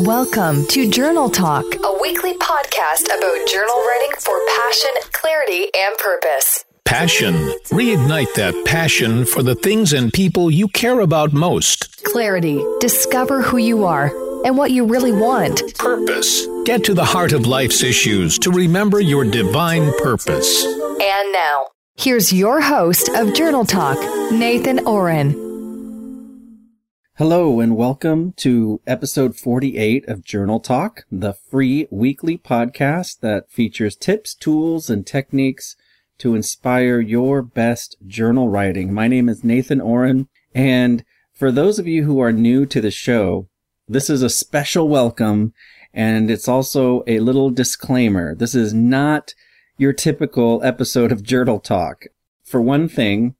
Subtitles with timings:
[0.00, 6.64] Welcome to Journal Talk, a weekly podcast about journal writing for passion, clarity, and purpose.
[6.86, 7.34] Passion.
[7.68, 12.02] Reignite that passion for the things and people you care about most.
[12.02, 12.64] Clarity.
[12.80, 14.06] Discover who you are
[14.46, 15.60] and what you really want.
[15.76, 16.46] Purpose.
[16.64, 20.64] Get to the heart of life's issues to remember your divine purpose.
[20.64, 23.98] And now, here's your host of Journal Talk,
[24.32, 25.49] Nathan Ohren.
[27.20, 33.94] Hello and welcome to episode 48 of Journal Talk, the free weekly podcast that features
[33.94, 35.76] tips, tools, and techniques
[36.16, 38.94] to inspire your best journal writing.
[38.94, 42.90] My name is Nathan Ohren, and for those of you who are new to the
[42.90, 43.50] show,
[43.86, 45.52] this is a special welcome,
[45.92, 48.34] and it's also a little disclaimer.
[48.34, 49.34] This is not
[49.76, 52.06] your typical episode of Journal Talk.
[52.44, 53.34] For one thing,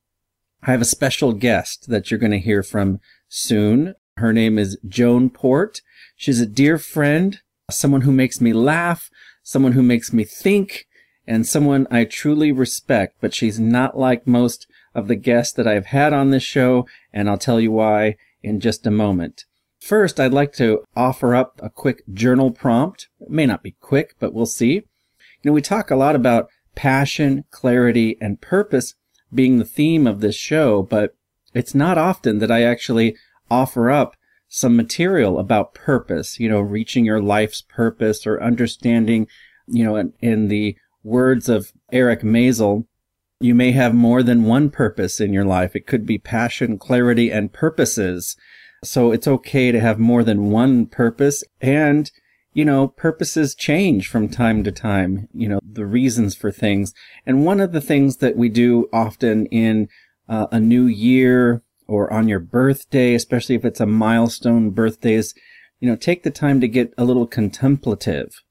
[0.62, 3.95] I have a special guest that you're going to hear from soon.
[4.19, 5.80] Her name is Joan Porte.
[6.16, 9.09] She's a dear friend, someone who makes me laugh,
[9.43, 10.87] someone who makes me think,
[11.27, 15.87] and someone I truly respect, but she's not like most of the guests that I've
[15.87, 19.45] had on this show, and I'll tell you why in just a moment.
[19.80, 23.09] First, I'd like to offer up a quick journal prompt.
[23.21, 24.74] It may not be quick, but we'll see.
[24.74, 24.82] You
[25.45, 28.95] know, we talk a lot about passion, clarity, and purpose
[29.32, 31.15] being the theme of this show, but
[31.54, 33.16] it's not often that I actually
[33.51, 34.16] offer up
[34.48, 39.29] some material about purpose, you know, reaching your life's purpose or understanding,
[39.68, 42.84] you know, in, in the words of Eric Maisel,
[43.38, 45.74] you may have more than one purpose in your life.
[45.74, 48.37] It could be passion, clarity, and purposes.
[48.84, 51.45] So it's okay to have more than one purpose.
[51.60, 52.10] And,
[52.52, 56.92] you know, purposes change from time to time, you know, the reasons for things.
[57.24, 59.88] And one of the things that we do often in
[60.29, 65.34] uh, a new year or on your birthday, especially if it's a milestone birthdays,
[65.81, 68.43] you know, take the time to get a little contemplative,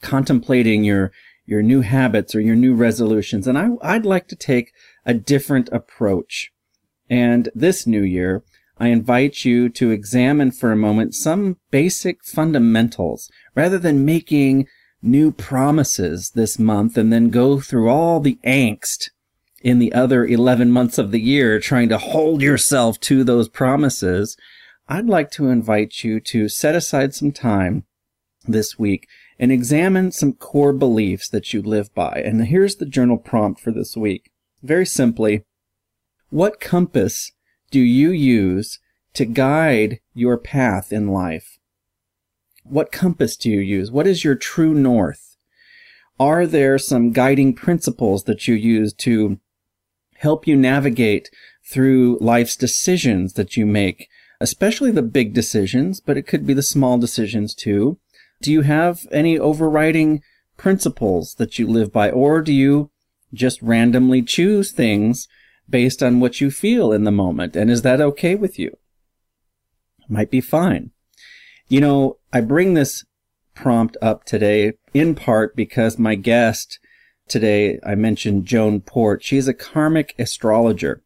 [0.00, 1.12] contemplating your,
[1.44, 3.46] your new habits or your new resolutions.
[3.46, 4.72] And I, I'd like to take
[5.04, 6.50] a different approach.
[7.10, 8.42] And this new year,
[8.78, 14.66] I invite you to examine for a moment some basic fundamentals rather than making
[15.02, 19.10] new promises this month and then go through all the angst
[19.62, 24.36] in the other 11 months of the year trying to hold yourself to those promises,
[24.88, 27.84] I'd like to invite you to set aside some time
[28.46, 29.08] this week
[29.38, 32.22] and examine some core beliefs that you live by.
[32.24, 34.30] And here's the journal prompt for this week.
[34.62, 35.44] Very simply,
[36.30, 37.32] what compass
[37.70, 38.78] do you use
[39.14, 41.58] to guide your path in life?
[42.64, 43.90] What compass do you use?
[43.90, 45.36] What is your true north?
[46.20, 49.40] Are there some guiding principles that you use to
[50.22, 51.28] help you navigate
[51.68, 54.08] through life's decisions that you make,
[54.40, 57.98] especially the big decisions, but it could be the small decisions too.
[58.40, 60.22] Do you have any overriding
[60.56, 62.90] principles that you live by, or do you
[63.34, 65.26] just randomly choose things
[65.68, 67.56] based on what you feel in the moment?
[67.56, 68.76] And is that okay with you?
[70.08, 70.92] Might be fine.
[71.66, 73.04] You know, I bring this
[73.56, 76.78] prompt up today in part because my guest
[77.32, 79.24] today, I mentioned Joan Porte.
[79.24, 81.02] She's a karmic astrologer.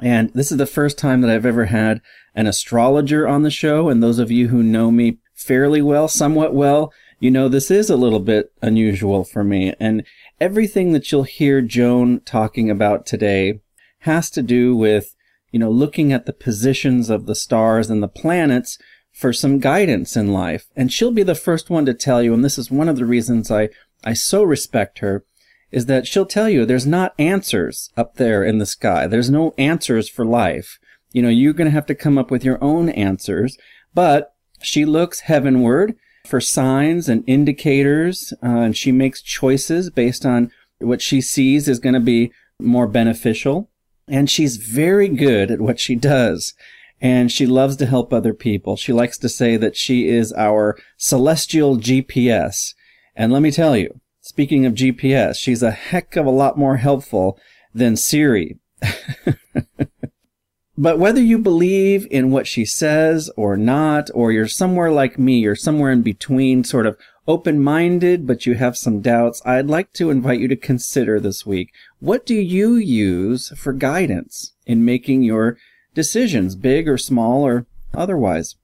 [0.00, 2.00] And this is the first time that I've ever had
[2.34, 3.88] an astrologer on the show.
[3.88, 7.88] And those of you who know me fairly well, somewhat well, you know this is
[7.88, 9.74] a little bit unusual for me.
[9.78, 10.04] And
[10.40, 13.60] everything that you'll hear Joan talking about today
[14.00, 15.14] has to do with,
[15.50, 18.78] you know, looking at the positions of the stars and the planets
[19.12, 20.66] for some guidance in life.
[20.76, 23.06] And she'll be the first one to tell you, and this is one of the
[23.06, 23.70] reasons I
[24.06, 25.24] I so respect her
[25.72, 29.06] is that she'll tell you there's not answers up there in the sky.
[29.06, 30.78] There's no answers for life.
[31.12, 33.58] You know, you're going to have to come up with your own answers,
[33.92, 35.96] but she looks heavenward
[36.26, 41.78] for signs and indicators, uh, and she makes choices based on what she sees is
[41.78, 43.70] going to be more beneficial.
[44.08, 46.54] And she's very good at what she does.
[47.00, 48.76] And she loves to help other people.
[48.76, 52.74] She likes to say that she is our celestial GPS.
[53.16, 56.76] And let me tell you, speaking of GPS, she's a heck of a lot more
[56.76, 57.38] helpful
[57.74, 58.58] than Siri.
[60.78, 65.38] but whether you believe in what she says or not, or you're somewhere like me,
[65.38, 69.92] you're somewhere in between, sort of open minded, but you have some doubts, I'd like
[69.94, 75.22] to invite you to consider this week what do you use for guidance in making
[75.22, 75.56] your
[75.94, 78.56] decisions, big or small or otherwise?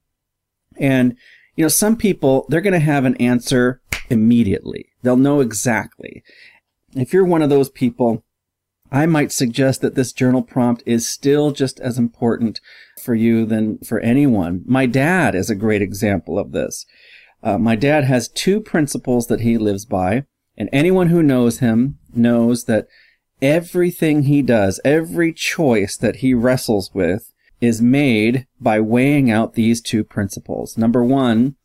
[0.77, 1.17] And,
[1.55, 4.87] you know, some people, they're going to have an answer immediately.
[5.01, 6.23] They'll know exactly.
[6.95, 8.23] If you're one of those people,
[8.91, 12.61] I might suggest that this journal prompt is still just as important
[13.01, 14.61] for you than for anyone.
[14.65, 16.85] My dad is a great example of this.
[17.41, 21.97] Uh, my dad has two principles that he lives by, and anyone who knows him
[22.13, 22.87] knows that
[23.41, 29.81] everything he does, every choice that he wrestles with, is made by weighing out these
[29.81, 30.77] two principles.
[30.77, 31.55] Number one,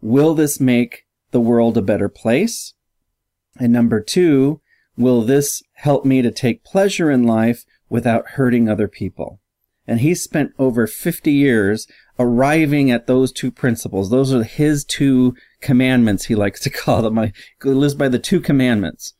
[0.00, 1.03] will this make
[1.34, 2.72] the world a better place?
[3.60, 4.62] And number two,
[4.96, 9.40] will this help me to take pleasure in life without hurting other people?
[9.86, 11.86] And he spent over 50 years
[12.18, 14.08] arriving at those two principles.
[14.08, 17.18] Those are his two commandments, he likes to call them.
[17.62, 19.14] He lives by the two commandments.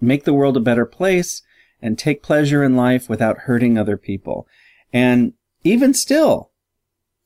[0.00, 1.42] Make the world a better place
[1.80, 4.46] and take pleasure in life without hurting other people.
[4.92, 5.32] And
[5.64, 6.50] even still,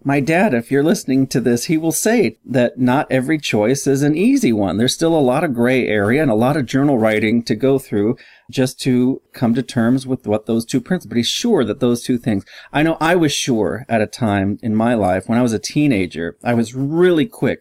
[0.03, 4.03] my dad, if you're listening to this, he will say that not every choice is
[4.03, 4.79] an easy one.
[4.79, 7.79] There's still a lot of gray area and a lot of journal writing to go
[7.79, 8.17] through
[8.51, 11.11] just to come to terms with what those two principles.
[11.11, 12.45] But he's sure that those two things.
[12.73, 15.59] I know I was sure at a time in my life when I was a
[15.59, 16.37] teenager.
[16.43, 17.61] I was really quick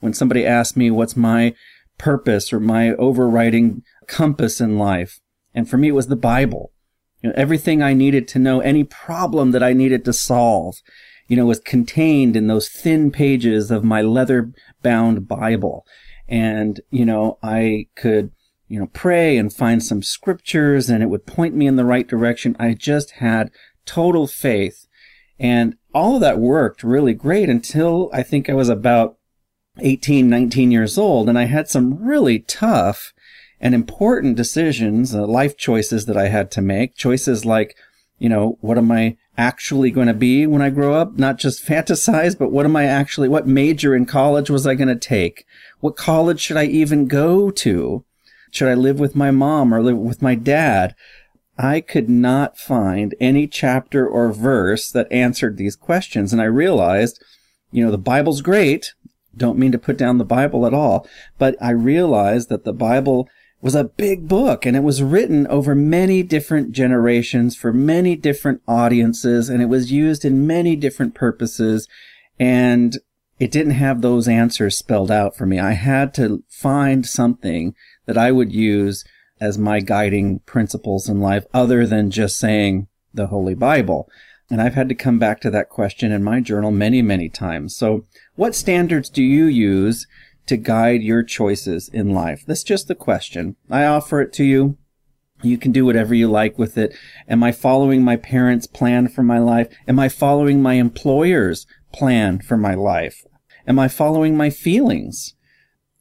[0.00, 1.54] when somebody asked me what's my
[1.98, 5.20] purpose or my overriding compass in life.
[5.54, 6.72] And for me, it was the Bible.
[7.22, 10.76] You know, everything I needed to know, any problem that I needed to solve
[11.28, 14.52] you know, was contained in those thin pages of my leather
[14.82, 15.86] bound Bible.
[16.28, 18.32] And, you know, I could,
[18.68, 22.06] you know, pray and find some scriptures and it would point me in the right
[22.06, 22.56] direction.
[22.58, 23.50] I just had
[23.84, 24.86] total faith.
[25.38, 29.18] And all of that worked really great until I think I was about
[29.78, 31.28] 18, 19 years old.
[31.28, 33.12] And I had some really tough
[33.60, 36.94] and important decisions, uh, life choices that I had to make.
[36.94, 37.76] Choices like,
[38.18, 41.18] you know, what am I actually going to be when I grow up?
[41.18, 44.88] Not just fantasize, but what am I actually, what major in college was I going
[44.88, 45.44] to take?
[45.80, 48.04] What college should I even go to?
[48.50, 50.94] Should I live with my mom or live with my dad?
[51.58, 56.32] I could not find any chapter or verse that answered these questions.
[56.32, 57.22] And I realized,
[57.70, 58.94] you know, the Bible's great.
[59.36, 61.06] Don't mean to put down the Bible at all,
[61.38, 63.28] but I realized that the Bible
[63.60, 68.60] was a big book and it was written over many different generations for many different
[68.68, 71.88] audiences and it was used in many different purposes
[72.38, 72.98] and
[73.38, 75.58] it didn't have those answers spelled out for me.
[75.58, 77.74] I had to find something
[78.06, 79.04] that I would use
[79.40, 84.08] as my guiding principles in life other than just saying the Holy Bible.
[84.48, 87.76] And I've had to come back to that question in my journal many, many times.
[87.76, 88.06] So
[88.36, 90.06] what standards do you use
[90.46, 92.44] to guide your choices in life?
[92.46, 93.56] That's just the question.
[93.70, 94.76] I offer it to you.
[95.42, 96.96] You can do whatever you like with it.
[97.28, 99.68] Am I following my parents' plan for my life?
[99.86, 103.24] Am I following my employer's plan for my life?
[103.66, 105.34] Am I following my feelings?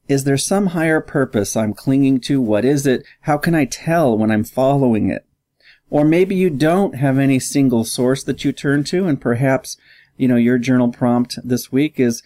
[0.07, 2.39] Is there some higher purpose I'm clinging to?
[2.39, 3.03] What is it?
[3.21, 5.25] How can I tell when I'm following it?
[5.89, 9.77] Or maybe you don't have any single source that you turn to and perhaps,
[10.17, 12.21] you know, your journal prompt this week is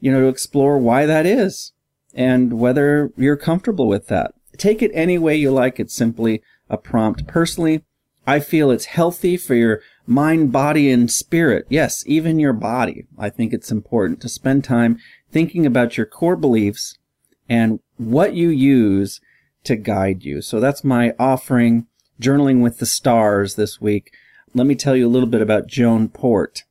[0.00, 1.72] you know, to explore why that is
[2.14, 4.34] and whether you're comfortable with that.
[4.56, 5.80] Take it any way you like.
[5.80, 7.26] It's simply a prompt.
[7.26, 7.82] Personally,
[8.26, 11.66] I feel it's healthy for your mind, body, and spirit.
[11.68, 13.06] Yes, even your body.
[13.18, 14.98] I think it's important to spend time
[15.30, 16.96] thinking about your core beliefs
[17.48, 19.20] and what you use
[19.64, 20.40] to guide you.
[20.40, 21.86] So that's my offering,
[22.20, 24.12] journaling with the stars this week.
[24.54, 26.64] Let me tell you a little bit about Joan Port.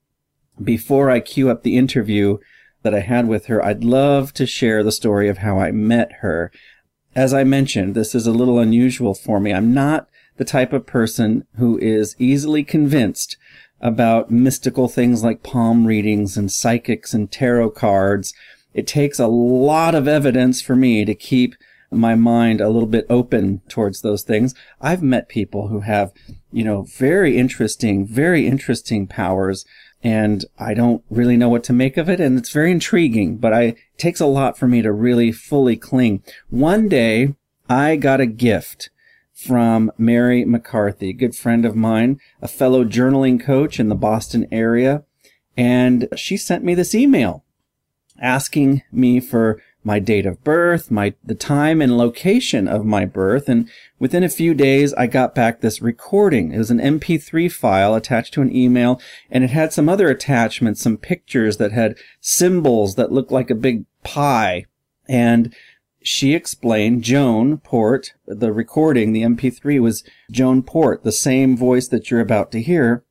[0.63, 2.37] Before I cue up the interview,
[2.83, 6.11] that I had with her, I'd love to share the story of how I met
[6.21, 6.51] her.
[7.15, 9.53] As I mentioned, this is a little unusual for me.
[9.53, 13.37] I'm not the type of person who is easily convinced
[13.79, 18.33] about mystical things like palm readings and psychics and tarot cards.
[18.73, 21.55] It takes a lot of evidence for me to keep
[21.91, 24.55] my mind a little bit open towards those things.
[24.81, 26.11] I've met people who have,
[26.51, 29.65] you know, very interesting, very interesting powers
[30.03, 32.19] and I don't really know what to make of it.
[32.19, 35.77] And it's very intriguing, but I, it takes a lot for me to really fully
[35.77, 36.21] cling.
[36.49, 37.35] One day
[37.69, 38.89] I got a gift
[39.33, 44.47] from Mary McCarthy, a good friend of mine, a fellow journaling coach in the Boston
[44.51, 45.03] area.
[45.55, 47.43] And she sent me this email
[48.19, 53.49] asking me for my date of birth, my, the time and location of my birth.
[53.49, 56.53] And within a few days, I got back this recording.
[56.53, 60.81] It was an MP3 file attached to an email and it had some other attachments,
[60.81, 64.65] some pictures that had symbols that looked like a big pie.
[65.07, 65.53] And
[66.01, 72.11] she explained Joan Porte, the recording, the MP3 was Joan Porte, the same voice that
[72.11, 73.03] you're about to hear,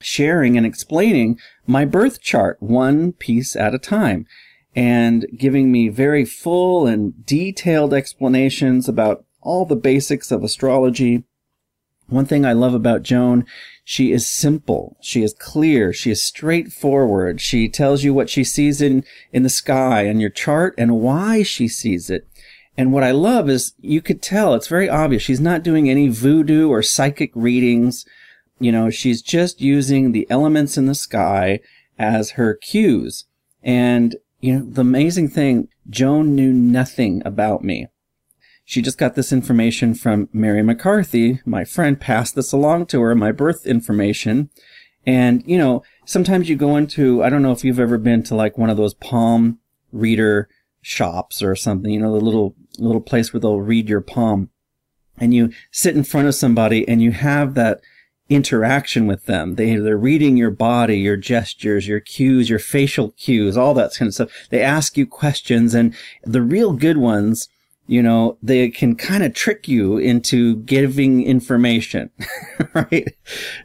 [0.00, 4.26] sharing and explaining my birth chart one piece at a time
[4.74, 11.24] and giving me very full and detailed explanations about all the basics of astrology,
[12.08, 13.46] One thing I love about Joan,
[13.84, 14.98] she is simple.
[15.00, 15.94] She is clear.
[15.94, 17.40] She is straightforward.
[17.40, 21.42] She tells you what she sees in, in the sky and your chart and why
[21.42, 22.28] she sees it.
[22.76, 25.22] And what I love is you could tell it's very obvious.
[25.22, 28.04] She's not doing any voodoo or psychic readings.
[28.60, 31.60] You know, she's just using the elements in the sky
[31.98, 33.24] as her cues.
[33.62, 37.86] And, you know, the amazing thing, Joan knew nothing about me.
[38.64, 41.40] She just got this information from Mary McCarthy.
[41.46, 44.50] My friend passed this along to her, my birth information.
[45.06, 48.34] And, you know, sometimes you go into, I don't know if you've ever been to
[48.34, 49.58] like one of those palm
[49.92, 50.48] reader
[50.80, 54.50] shops or something, you know, the little, little place where they'll read your palm
[55.18, 57.80] and you sit in front of somebody and you have that
[58.34, 59.56] interaction with them.
[59.56, 64.08] They, they're reading your body, your gestures, your cues, your facial cues, all that kind
[64.08, 64.30] of stuff.
[64.50, 67.48] They ask you questions and the real good ones
[67.86, 72.10] you know, they can kind of trick you into giving information,
[72.74, 73.14] right?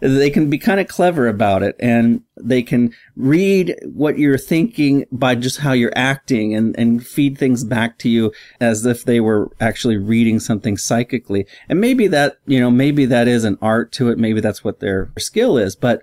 [0.02, 5.06] They can be kind of clever about it and they can read what you're thinking
[5.12, 9.20] by just how you're acting and, and feed things back to you as if they
[9.20, 11.46] were actually reading something psychically.
[11.70, 14.18] And maybe that, you know, maybe that is an art to it.
[14.18, 16.02] Maybe that's what their skill is, but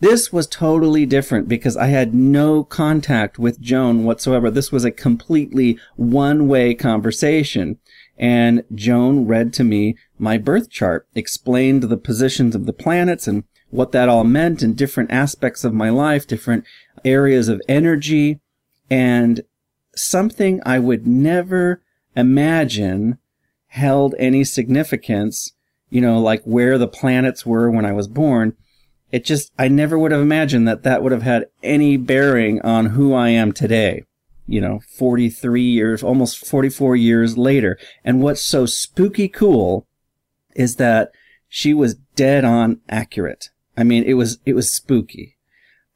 [0.00, 4.50] this was totally different because I had no contact with Joan whatsoever.
[4.50, 7.78] This was a completely one way conversation.
[8.18, 13.44] And Joan read to me my birth chart, explained the positions of the planets and
[13.68, 16.64] what that all meant in different aspects of my life, different
[17.04, 18.40] areas of energy,
[18.90, 19.42] and
[19.94, 21.82] something I would never
[22.16, 23.18] imagine
[23.68, 25.52] held any significance,
[25.90, 28.56] you know, like where the planets were when I was born
[29.12, 32.86] it just, I never would have imagined that that would have had any bearing on
[32.86, 34.04] who I am today.
[34.46, 37.78] You know, 43 years, almost 44 years later.
[38.04, 39.86] And what's so spooky cool
[40.56, 41.12] is that
[41.48, 43.50] she was dead on accurate.
[43.76, 45.36] I mean, it was, it was spooky.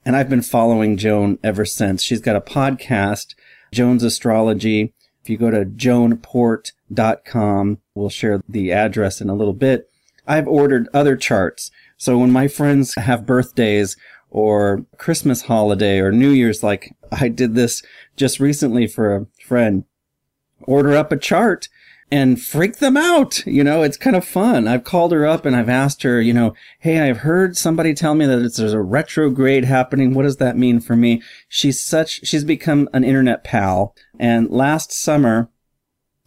[0.05, 2.03] And I've been following Joan ever since.
[2.03, 3.35] She's got a podcast,
[3.73, 4.93] Joan's Astrology.
[5.23, 9.89] If you go to joanporte.com, we'll share the address in a little bit.
[10.27, 11.71] I've ordered other charts
[12.05, 13.97] so when my friends have birthdays
[14.29, 17.83] or Christmas holiday or New Year's, like I did this
[18.15, 19.85] just recently for a friend,
[20.65, 21.71] order up a chart
[22.11, 23.47] and freak them out.
[23.47, 24.69] You know, it's kind of fun.
[24.69, 28.15] I've called her up and I've asked her, you know, hey, I've heard somebody tell
[28.15, 30.13] me that there's a retrograde happening.
[30.13, 31.23] What does that mean for me?
[31.49, 33.97] She's such, she's become an internet pal.
[34.21, 35.49] And last summer,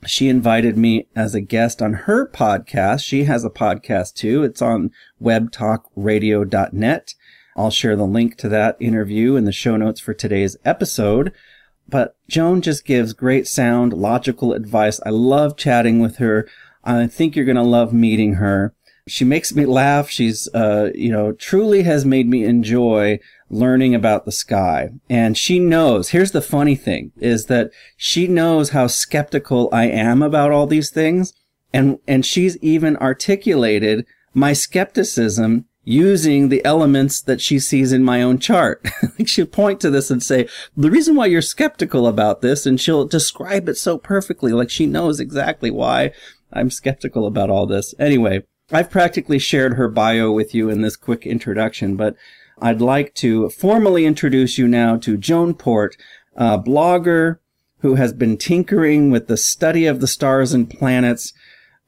[0.05, 3.03] she invited me as a guest on her podcast.
[3.03, 4.43] She has a podcast too.
[4.43, 7.13] It's on webtalkradio.net.
[7.55, 11.33] I'll share the link to that interview in the show notes for today's episode.
[11.89, 14.99] But Joan just gives great sound, logical advice.
[15.05, 16.47] I love chatting with her.
[16.83, 18.75] I think you're going to love meeting her.
[19.07, 20.09] She makes me laugh.
[20.09, 24.89] She's, uh, you know, truly has made me enjoy learning about the sky.
[25.09, 30.21] And she knows, here's the funny thing, is that she knows how skeptical I am
[30.21, 31.33] about all these things.
[31.73, 38.21] And, and she's even articulated my skepticism using the elements that she sees in my
[38.21, 38.85] own chart.
[39.17, 42.79] Like she'll point to this and say, the reason why you're skeptical about this, and
[42.79, 46.11] she'll describe it so perfectly, like she knows exactly why
[46.53, 47.95] I'm skeptical about all this.
[47.97, 52.15] Anyway, I've practically shared her bio with you in this quick introduction, but
[52.59, 55.97] I'd like to formally introduce you now to Joan Porte,
[56.35, 57.37] a blogger
[57.79, 61.33] who has been tinkering with the study of the stars and planets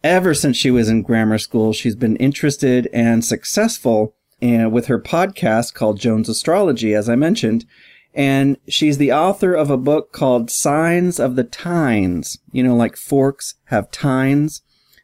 [0.04, 1.74] ever since she was in grammar school.
[1.74, 7.66] She's been interested and successful in, with her podcast called Joan's Astrology, as I mentioned.
[8.14, 12.38] And she's the author of a book called Signs of the Tines.
[12.52, 14.62] You know, like forks have tines.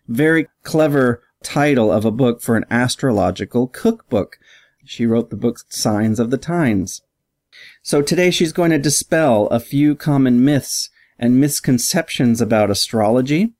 [0.07, 4.37] Very clever title of a book for an astrological cookbook.
[4.85, 7.01] She wrote the book Signs of the Tines.
[7.81, 13.53] So today she's going to dispel a few common myths and misconceptions about astrology.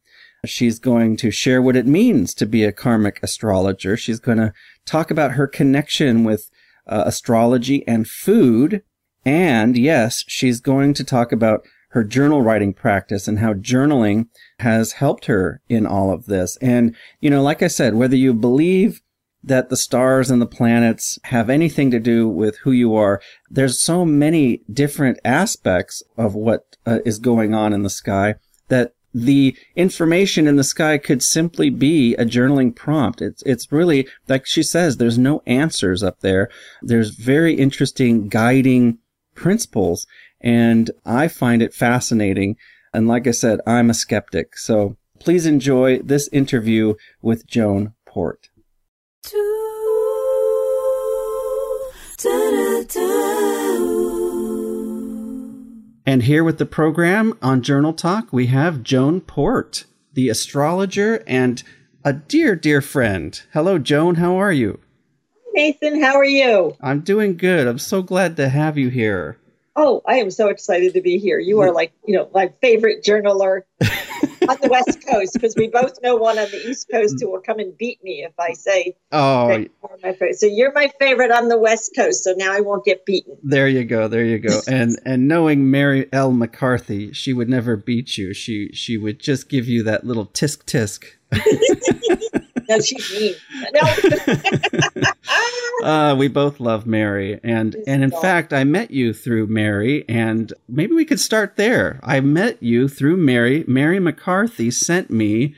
[0.46, 3.98] She's going to share what it means to be a karmic astrologer.
[3.98, 4.54] She's going to
[4.86, 6.52] talk about her connection with
[6.88, 8.84] uh, astrology and food.
[9.26, 14.28] And yes, she's going to talk about her journal writing practice and how journaling
[14.60, 16.58] has helped her in all of this.
[16.58, 19.02] And, you know, like I said, whether you believe
[19.46, 23.22] that the stars and the planets have anything to do with who you are.
[23.50, 28.36] There's so many different aspects of what uh, is going on in the sky
[28.70, 33.22] that the information in the sky could simply be a journaling prompt.
[33.22, 36.50] It's, it's really, like she says, there's no answers up there.
[36.82, 38.98] There's very interesting guiding
[39.36, 40.06] principles.
[40.42, 42.58] And I find it fascinating.
[42.94, 44.58] And like I said, I'm a skeptic.
[44.58, 48.50] So please enjoy this interview with Joan Porte.
[56.08, 61.64] And here with the program on Journal Talk, we have Joan Porte, the astrologer and
[62.04, 63.42] a dear, dear friend.
[63.52, 64.16] Hello, Joan.
[64.16, 64.80] How are you?
[65.54, 66.76] Nathan, how are you?
[66.80, 67.68] I'm doing good.
[67.68, 69.40] I'm so glad to have you here.
[69.76, 71.40] Oh, I am so excited to be here.
[71.40, 73.64] You are like, you know, my favorite journaler
[74.50, 77.42] on the West Coast because we both know one on the East Coast who will
[77.42, 79.66] come and beat me if I say, oh.
[80.34, 82.24] So you're my favorite on the West Coast.
[82.24, 83.38] So now I won't get beaten.
[83.44, 84.08] There you go.
[84.08, 84.60] There you go.
[84.68, 86.32] and and knowing Mary L.
[86.32, 88.34] McCarthy, she would never beat you.
[88.34, 91.06] She she would just give you that little tisk tisk.
[92.70, 93.36] no, she's mean.
[93.74, 95.04] No.
[95.84, 100.54] uh, we both love Mary, and and in fact, I met you through Mary, and
[100.68, 102.00] maybe we could start there.
[102.04, 103.64] I met you through Mary.
[103.68, 105.56] Mary McCarthy sent me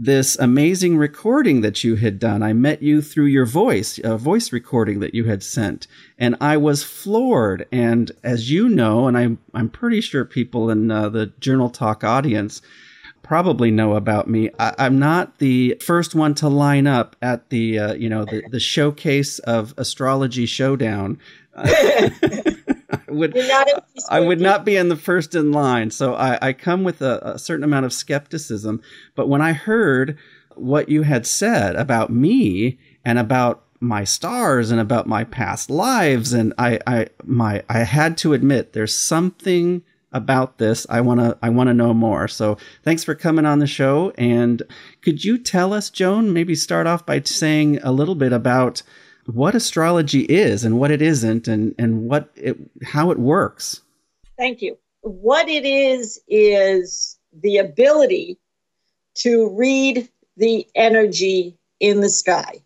[0.00, 2.40] this amazing recording that you had done.
[2.42, 5.86] I met you through your voice, a voice recording that you had sent,
[6.18, 7.66] and I was floored.
[7.72, 12.04] And as you know, and I'm I'm pretty sure people in uh, the Journal Talk
[12.04, 12.62] audience
[13.28, 14.48] probably know about me.
[14.58, 18.42] I, am not the first one to line up at the uh, you know the,
[18.50, 21.18] the showcase of astrology showdown.
[21.54, 22.10] I
[23.08, 23.36] would
[24.08, 25.90] I would not be in the first in line.
[25.90, 28.80] So I, I come with a, a certain amount of skepticism.
[29.14, 30.16] But when I heard
[30.54, 36.32] what you had said about me and about my stars and about my past lives
[36.32, 40.86] and I, I my I had to admit there's something about this.
[40.88, 42.28] I want to I want to know more.
[42.28, 44.62] So, thanks for coming on the show and
[45.02, 48.82] could you tell us Joan maybe start off by saying a little bit about
[49.26, 53.82] what astrology is and what it isn't and and what it how it works?
[54.36, 54.78] Thank you.
[55.02, 58.38] What it is is the ability
[59.16, 62.62] to read the energy in the sky.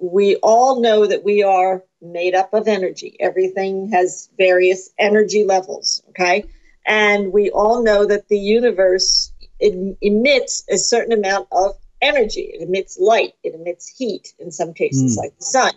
[0.00, 3.16] We all know that we are made up of energy.
[3.18, 6.44] Everything has various energy levels, okay?
[6.86, 12.50] And we all know that the universe emits a certain amount of energy.
[12.54, 15.22] It emits light, it emits heat in some cases, mm.
[15.22, 15.72] like the sun.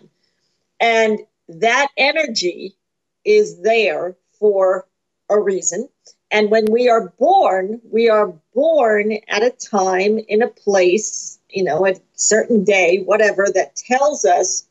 [0.78, 2.76] And that energy
[3.24, 4.86] is there for
[5.28, 5.88] a reason.
[6.30, 11.64] And when we are born, we are born at a time, in a place, you
[11.64, 14.68] know, a certain day, whatever, that tells us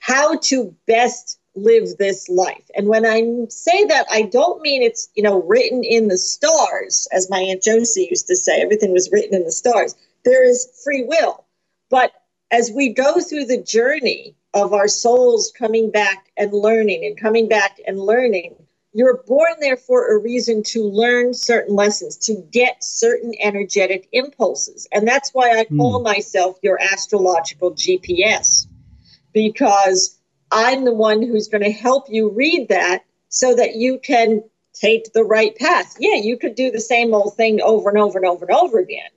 [0.00, 2.70] how to best live this life.
[2.74, 7.08] And when I say that, I don't mean it's, you know, written in the stars,
[7.12, 9.94] as my Aunt Josie used to say, everything was written in the stars.
[10.24, 11.44] There is free will.
[11.90, 12.12] But
[12.50, 17.48] as we go through the journey of our souls coming back and learning and coming
[17.48, 18.54] back and learning,
[18.92, 24.88] you're born there for a reason to learn certain lessons, to get certain energetic impulses.
[24.90, 26.04] And that's why I call mm.
[26.04, 28.66] myself your astrological GPS,
[29.34, 30.15] because
[30.50, 35.12] I'm the one who's going to help you read that so that you can take
[35.12, 35.96] the right path.
[35.98, 38.78] Yeah, you could do the same old thing over and over and over and over
[38.78, 39.10] again.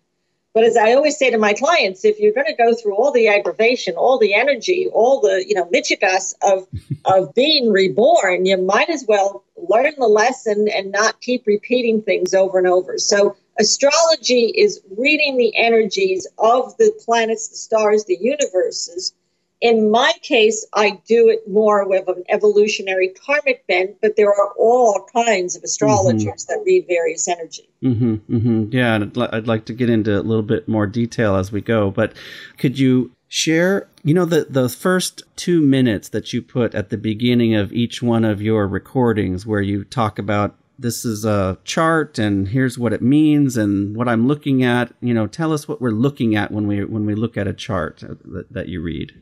[0.54, 3.12] But as I always say to my clients, if you're going to go through all
[3.12, 6.68] the aggravation, all the energy, all the, you know, michigas of,
[7.06, 12.34] of being reborn, you might as well learn the lesson and not keep repeating things
[12.34, 12.98] over and over.
[12.98, 19.14] So astrology is reading the energies of the planets, the stars, the universes,
[19.62, 24.54] in my case, I do it more with an evolutionary karmic bent, but there are
[24.58, 26.54] all kinds of astrologers mm-hmm.
[26.54, 27.70] that read various energy.
[27.84, 28.66] Mm-hmm, mm-hmm.
[28.72, 31.92] Yeah, and I'd like to get into a little bit more detail as we go,
[31.92, 32.14] but
[32.58, 36.98] could you share, you know, the, the first two minutes that you put at the
[36.98, 42.18] beginning of each one of your recordings where you talk about this is a chart
[42.18, 45.82] and here's what it means and what I'm looking at, you know, tell us what
[45.82, 49.14] we're looking at when we when we look at a chart that, that you read.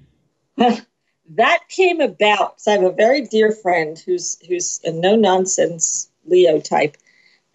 [1.29, 2.59] that came about.
[2.61, 6.97] So I have a very dear friend who's who's a no nonsense Leo type.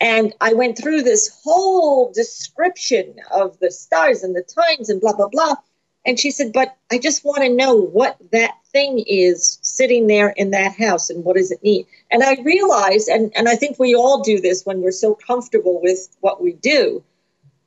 [0.00, 5.14] And I went through this whole description of the stars and the times and blah,
[5.14, 5.54] blah, blah.
[6.04, 10.30] And she said, But I just want to know what that thing is sitting there
[10.30, 11.86] in that house and what does it mean?
[12.10, 15.80] And I realized, and, and I think we all do this when we're so comfortable
[15.80, 17.04] with what we do,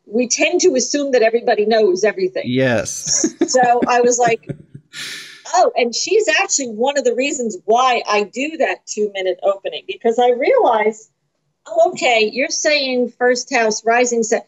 [0.05, 2.43] we tend to assume that everybody knows everything.
[2.45, 3.33] Yes.
[3.49, 4.49] so I was like,
[5.53, 9.83] Oh, and she's actually one of the reasons why I do that two minute opening
[9.87, 11.09] because I realize,
[11.67, 14.47] oh, okay, you're saying first house rising set.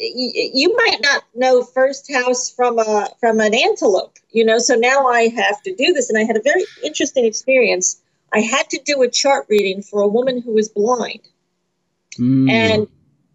[0.00, 4.58] You might not know first house from a from an antelope, you know.
[4.58, 8.02] So now I have to do this, and I had a very interesting experience.
[8.32, 11.20] I had to do a chart reading for a woman who was blind,
[12.18, 12.50] mm.
[12.50, 12.88] and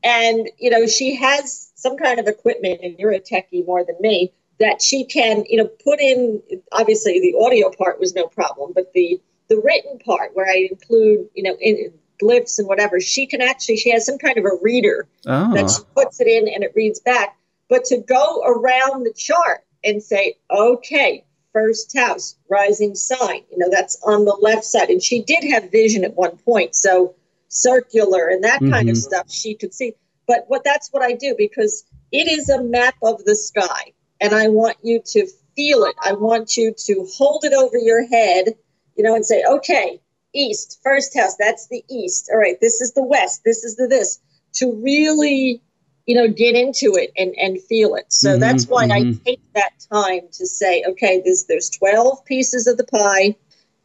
[0.04, 3.96] and you know she has some kind of equipment, and you're a techie more than
[4.02, 6.42] me that she can, you know, put in.
[6.72, 11.28] Obviously, the audio part was no problem, but the the written part where I include,
[11.34, 11.92] you know, in,
[12.22, 15.54] glyphs and whatever, she can actually she has some kind of a reader Oh.
[15.54, 17.38] that she puts it in and it reads back.
[17.70, 23.70] But to go around the chart and say, okay, first house, rising sign, you know,
[23.72, 24.90] that's on the left side.
[24.90, 27.16] And she did have vision at one point, so
[27.48, 29.02] circular and that kind of Mhm.
[29.02, 29.94] stuff she could see.
[30.28, 34.34] But what that's what I do because it is a map of the sky, and
[34.34, 35.96] I want you to feel it.
[36.04, 38.56] I want you to hold it over your head,
[38.96, 40.00] you know, and say, okay,
[40.34, 42.30] east, first house, that's the east.
[42.32, 44.20] All right, this is the west, this is the this.
[44.56, 45.62] To really,
[46.06, 48.12] you know, get into it and, and feel it.
[48.12, 49.24] So Mhm, that's why I mhm.
[49.26, 53.36] take that time to say, okay, there's there's 12 pieces of the pie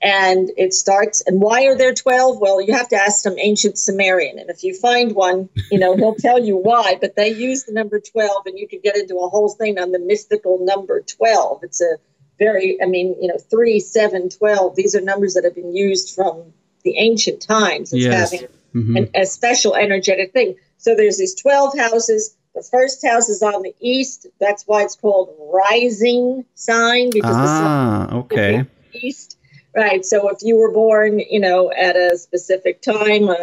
[0.04, 3.78] and it starts and why are there 12 well you have to ask some ancient
[3.78, 7.64] sumerian and if you find one you know he'll tell you why but they use
[7.64, 11.00] the number 12 and you could get into a whole thing on the mystical number
[11.00, 11.96] 12 it's a
[12.38, 16.14] very i mean you know 3 7 12 these are numbers that have been used
[16.14, 16.52] from
[16.84, 18.32] the ancient times as Yes.
[18.32, 18.96] having Mhm.
[18.98, 20.56] an, a special energetic thing.
[20.78, 22.34] So there's these 12 houses.
[22.56, 24.26] The first house is on the east.
[24.40, 28.64] That's why it's called rising sign because the sun Ah, okay.
[28.92, 29.38] east.
[29.74, 30.04] Right.
[30.04, 33.36] So if you were born, you know, at a specific time, uh,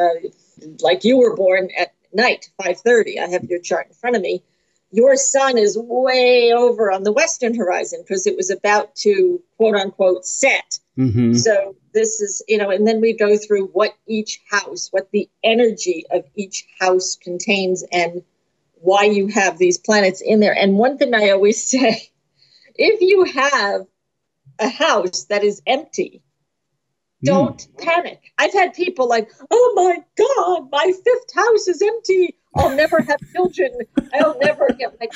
[0.80, 3.20] like you were born at night, 5:30.
[3.20, 4.44] I have your chart in front of me.
[4.92, 9.76] Your sun is way over on the western horizon because it was about to quote
[9.76, 10.80] unquote set.
[10.96, 15.10] hmm So this is, you know, and then we go through what each house, what
[15.12, 18.24] the energy of each house contains and
[18.76, 20.56] why you have these planets in there.
[20.56, 22.10] And one thing I always say,
[22.76, 23.86] if you have
[24.60, 26.24] a house that is empty,
[27.24, 28.20] don't panic.
[28.38, 32.36] I've had people like, oh my God, my fifth house is empty.
[32.56, 33.72] I'll never have children.
[34.14, 35.14] I'll never get like,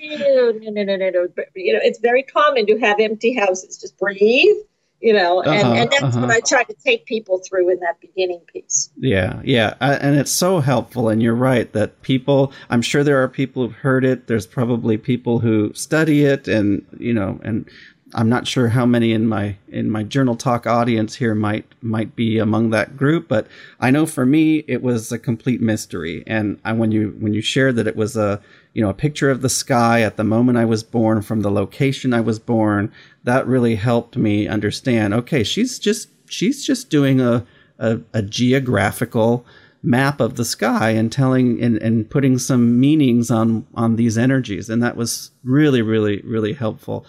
[0.00, 1.28] no, no, no, no, no.
[1.34, 3.78] But, you know, it's very common to have empty houses.
[3.78, 4.56] Just breathe,
[5.00, 6.20] you know, and, Uh-huh, and that's uh-huh.
[6.20, 8.90] what I try to take people through in that beginning piece.
[8.96, 11.08] Yeah, yeah, uh, and it's so helpful.
[11.08, 12.52] And you're right that people.
[12.70, 14.26] I'm sure there are people who've heard it.
[14.26, 17.68] There's probably people who study it, and you know, and
[18.14, 22.16] I'm not sure how many in my in my journal talk audience here might might
[22.16, 23.28] be among that group.
[23.28, 23.46] But
[23.78, 26.24] I know for me, it was a complete mystery.
[26.26, 28.40] And I, when you when you shared that it was a
[28.74, 31.50] you know a picture of the sky at the moment I was born from the
[31.50, 32.92] location I was born,
[33.24, 35.14] that really helped me understand.
[35.14, 37.46] Okay, she's just she's just doing a
[37.78, 39.44] a, a geographical
[39.82, 44.68] map of the sky and telling and, and putting some meanings on on these energies.
[44.68, 47.06] And that was really really really helpful.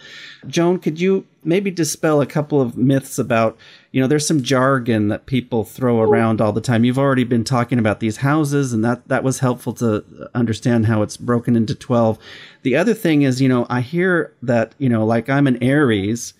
[0.47, 3.57] Joan could you maybe dispel a couple of myths about
[3.91, 6.85] you know there's some jargon that people throw around all the time.
[6.85, 11.01] You've already been talking about these houses and that that was helpful to understand how
[11.01, 12.17] it's broken into 12
[12.63, 16.33] the other thing is you know i hear that you know like i'm an aries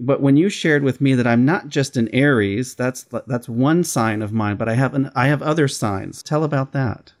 [0.00, 3.84] but when you shared with me that I'm not just an Aries, that's that's one
[3.84, 6.22] sign of mine, but I have an I have other signs.
[6.22, 7.12] Tell about that.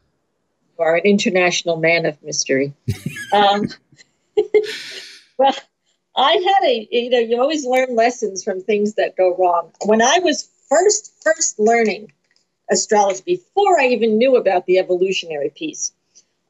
[0.78, 2.72] You are an international man of mystery.
[3.34, 3.68] um,
[5.38, 5.54] well,
[6.16, 9.70] I had a, you know, you always learn lessons from things that go wrong.
[9.84, 12.12] When I was first, first learning
[12.70, 15.92] astrology, before I even knew about the evolutionary piece,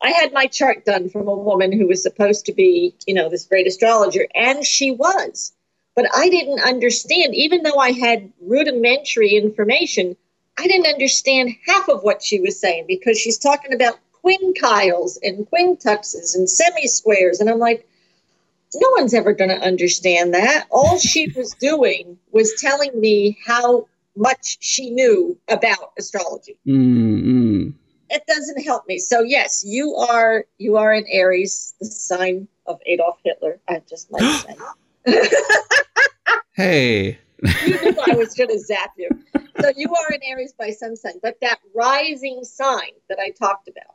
[0.01, 3.29] I had my chart done from a woman who was supposed to be, you know,
[3.29, 5.53] this great astrologer, and she was.
[5.97, 10.17] But I didn't understand, even though I had rudimentary information,
[10.59, 15.47] I didn't understand half of what she was saying because she's talking about quintiles and
[15.51, 17.41] quincunxes and semi-squares.
[17.41, 17.89] And I'm like,
[18.75, 20.67] no one's ever going to understand that.
[20.71, 26.59] All she was doing was telling me how much she knew about astrology.
[26.67, 27.75] Mm-mm.
[28.11, 28.99] It doesn't help me.
[28.99, 33.61] So yes, you are you are an Aries, the sign of Adolf Hitler.
[33.69, 34.57] I just might say.
[36.53, 37.19] Hey.
[37.65, 39.09] you knew I was going to zap you.
[39.61, 43.69] So you are an Aries by sun sign, but that rising sign that I talked
[43.69, 43.95] about,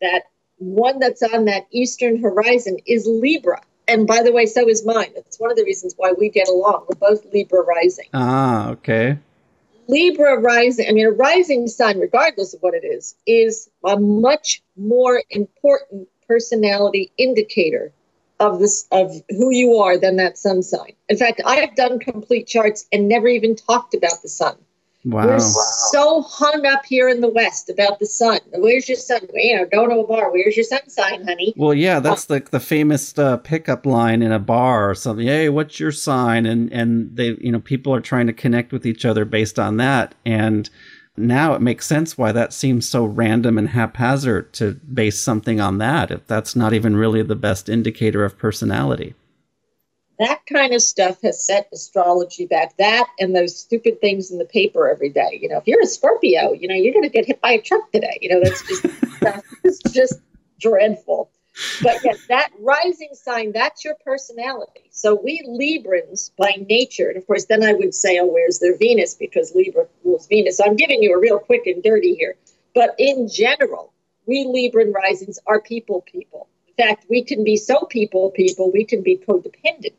[0.00, 0.22] that
[0.58, 3.60] one that's on that eastern horizon is Libra.
[3.88, 5.10] And by the way, so is mine.
[5.14, 6.86] That's one of the reasons why we get along.
[6.88, 8.06] We're both Libra rising.
[8.14, 9.18] Ah, okay.
[9.88, 14.62] Libra rising, I mean, a rising sign, regardless of what it is, is a much
[14.76, 17.92] more important personality indicator
[18.40, 20.92] of this of who you are than that sun sign.
[21.08, 24.56] In fact, I've done complete charts and never even talked about the sun.
[25.06, 25.26] Wow.
[25.26, 28.40] We're so hung up here in the West about the sun.
[28.54, 29.20] Where's your sun?
[29.34, 30.32] You know, don't know a bar.
[30.32, 31.52] Where's your sun sign, honey?
[31.58, 35.26] Well, yeah, that's the the famous uh, pickup line in a bar or something.
[35.26, 36.46] Hey, what's your sign?
[36.46, 39.76] And and they, you know, people are trying to connect with each other based on
[39.76, 40.14] that.
[40.24, 40.70] And
[41.16, 45.78] now it makes sense why that seems so random and haphazard to base something on
[45.78, 49.14] that if that's not even really the best indicator of personality.
[50.18, 52.76] that kind of stuff has set astrology back.
[52.78, 55.38] That and those stupid things in the paper every day.
[55.40, 57.60] You know, if you're a Scorpio, you know, you're going to get hit by a
[57.60, 58.18] truck today.
[58.20, 58.86] You know, that's just
[59.20, 60.20] that's just
[60.60, 61.30] dreadful.
[61.82, 64.88] But yes, that rising sign, that's your personality.
[64.90, 68.76] So we Librans by nature, and of course, then I would say, oh, where's their
[68.76, 69.14] Venus?
[69.14, 70.56] Because Libra rules Venus.
[70.56, 72.34] So I'm giving you a real quick and dirty here.
[72.74, 73.92] But in general,
[74.26, 76.48] we Libran risings are people people.
[76.66, 79.94] In fact, we can be so people people, we can be codependent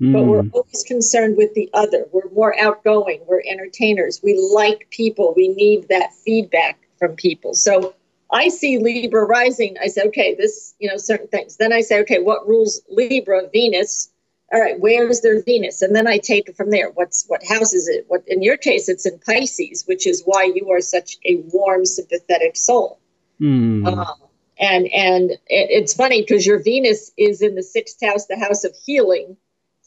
[0.00, 0.12] mm.
[0.12, 0.48] but we're hmm.
[0.52, 2.06] always concerned with the other.
[2.12, 3.20] We're more outgoing.
[3.26, 4.20] We're entertainers.
[4.22, 5.34] We like people.
[5.36, 7.54] We need that feedback from people.
[7.54, 7.94] So
[8.32, 9.76] I see Libra rising.
[9.82, 11.56] I say, okay, this, you know, certain things.
[11.56, 13.48] Then I say, okay, what rules Libra?
[13.52, 14.10] Venus.
[14.52, 15.80] All right, where's their Venus?
[15.80, 16.90] And then I take it from there.
[16.90, 18.04] What's what house is it?
[18.08, 21.86] What in your case, it's in Pisces, which is why you are such a warm,
[21.86, 22.98] sympathetic soul.
[23.40, 23.86] Mm.
[23.86, 24.16] Um,
[24.58, 28.64] and and it, it's funny because your Venus is in the sixth house, the house
[28.64, 29.36] of healing,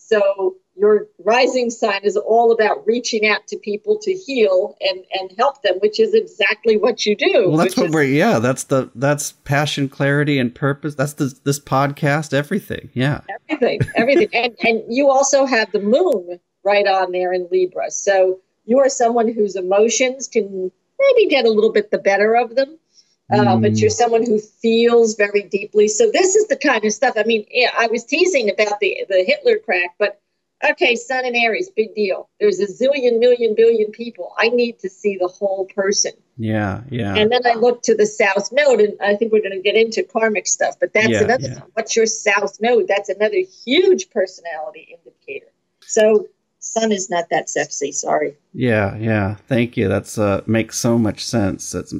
[0.07, 5.31] so your rising sign is all about reaching out to people to heal and and
[5.37, 7.45] help them, which is exactly what you do.
[7.47, 8.39] Well, that's what is, we're yeah.
[8.39, 10.95] That's the that's passion, clarity, and purpose.
[10.95, 12.33] That's the, this podcast.
[12.33, 12.89] Everything.
[12.93, 13.21] Yeah.
[13.49, 13.81] Everything.
[13.95, 14.29] Everything.
[14.33, 17.91] and and you also have the moon right on there in Libra.
[17.91, 22.55] So you are someone whose emotions can maybe get a little bit the better of
[22.55, 22.77] them.
[23.31, 23.93] Uh, but you're mm.
[23.93, 25.87] someone who feels very deeply.
[25.87, 27.15] So this is the kind of stuff.
[27.17, 30.21] I mean, yeah, I was teasing about the the Hitler crack, but
[30.69, 32.29] okay, Sun and Aries, big deal.
[32.39, 34.33] There's a zillion, million, billion people.
[34.37, 36.11] I need to see the whole person.
[36.37, 37.15] Yeah, yeah.
[37.15, 39.75] And then I look to the South Node, and I think we're going to get
[39.75, 41.47] into karmic stuff, but that's yeah, another.
[41.47, 41.61] Yeah.
[41.73, 42.87] What's your South Node?
[42.87, 45.51] That's another huge personality indicator.
[45.81, 46.27] So
[46.59, 47.91] Sun is not that sexy.
[47.91, 48.35] Sorry.
[48.53, 49.35] Yeah, yeah.
[49.47, 49.87] Thank you.
[49.87, 51.71] That's uh makes so much sense.
[51.71, 51.93] That's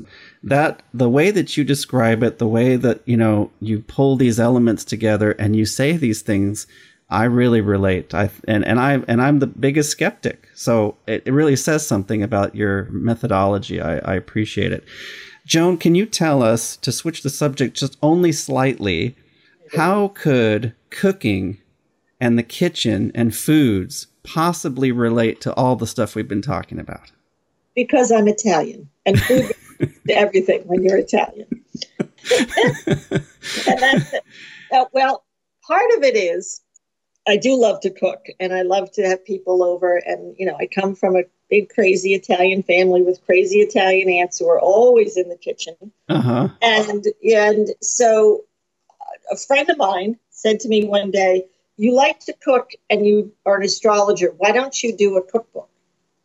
[0.44, 4.40] that the way that you describe it, the way that you know you pull these
[4.40, 6.68] elements together and you say these things,
[7.10, 8.14] I really relate.
[8.14, 12.22] I and and I and I'm the biggest skeptic, so it, it really says something
[12.22, 13.82] about your methodology.
[13.82, 14.84] I, I appreciate it.
[15.46, 19.16] Joan, can you tell us to switch the subject just only slightly?
[19.76, 21.58] How could cooking
[22.20, 27.12] and the kitchen and foods possibly relate to all the stuff we've been talking about?
[27.76, 29.52] Because I'm Italian and food
[30.10, 31.48] everything when you're Italian.
[32.32, 34.24] and that's it.
[34.72, 35.24] Uh, well,
[35.68, 36.62] part of it is
[37.28, 39.98] I do love to cook and I love to have people over.
[39.98, 44.40] And, you know, I come from a big, crazy Italian family with crazy Italian aunts
[44.40, 45.76] who are always in the kitchen.
[46.10, 46.50] Uh-huh.
[46.62, 48.44] And, and so
[49.32, 51.46] a friend of mine said to me one day,
[51.78, 54.34] You like to cook and you are an astrologer.
[54.38, 55.70] Why don't you do a cookbook?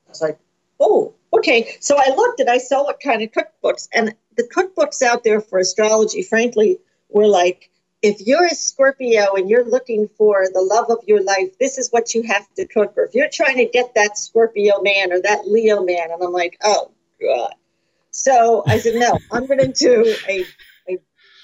[0.06, 0.38] I was like,
[0.80, 5.02] Oh, Okay, so I looked and I saw what kind of cookbooks, and the cookbooks
[5.02, 6.78] out there for astrology, frankly,
[7.10, 11.58] were like, if you're a Scorpio and you're looking for the love of your life,
[11.58, 12.94] this is what you have to cook.
[12.96, 16.32] Or if you're trying to get that Scorpio man or that Leo man, and I'm
[16.32, 17.54] like, oh God.
[18.10, 20.44] So I said, no, I'm going to do a,
[20.88, 20.98] a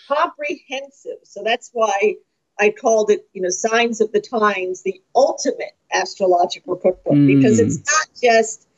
[0.07, 1.19] comprehensive.
[1.25, 2.17] So that's why
[2.59, 7.27] I called it, you know, Signs of the Tines, the ultimate astrological cookbook, mm.
[7.27, 8.69] because it's not just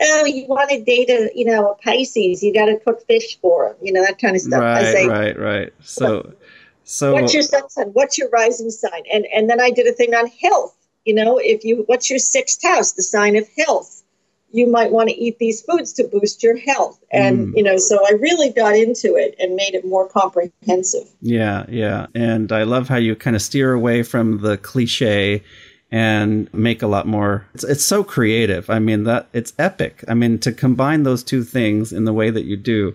[0.00, 3.38] oh, you want to date a, you know, a Pisces, you got to cook fish
[3.40, 4.60] for him, you know, that kind of stuff.
[4.60, 5.72] Right, say, right, right.
[5.80, 6.32] So,
[6.84, 7.88] so what's your sun sign?
[7.88, 9.02] What's your rising sign?
[9.12, 10.76] And and then I did a thing on health.
[11.04, 14.02] You know, if you what's your sixth house, the sign of health.
[14.52, 16.98] You might want to eat these foods to boost your health.
[17.10, 17.56] And, mm.
[17.56, 21.06] you know, so I really got into it and made it more comprehensive.
[21.20, 22.06] Yeah, yeah.
[22.14, 25.42] And I love how you kind of steer away from the cliche
[25.90, 27.46] and make a lot more.
[27.54, 28.68] It's, it's so creative.
[28.68, 30.04] I mean that it's epic.
[30.08, 32.94] I mean to combine those two things in the way that you do.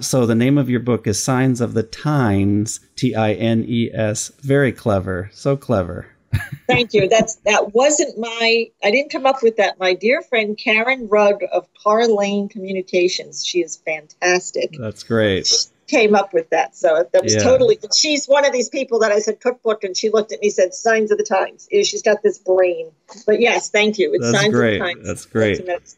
[0.00, 5.30] So the name of your book is signs of the tines t-i-n-e-s very clever.
[5.32, 6.06] So clever.
[6.66, 7.08] Thank you.
[7.08, 9.78] That's that wasn't my i didn't come up with that.
[9.78, 13.44] My dear friend karen rugg of car lane communications.
[13.44, 14.76] She is fantastic.
[14.78, 16.76] That's great came up with that.
[16.76, 17.42] So that was yeah.
[17.42, 17.78] totally.
[17.96, 20.54] She's one of these people that I said cookbook, and she looked at me, and
[20.54, 22.90] said "Signs of the Times." She's got this brain.
[23.26, 24.12] But yes, thank you.
[24.12, 24.80] It's That's Signs great.
[24.80, 25.06] of the Times.
[25.06, 25.66] That's great.
[25.66, 25.96] That's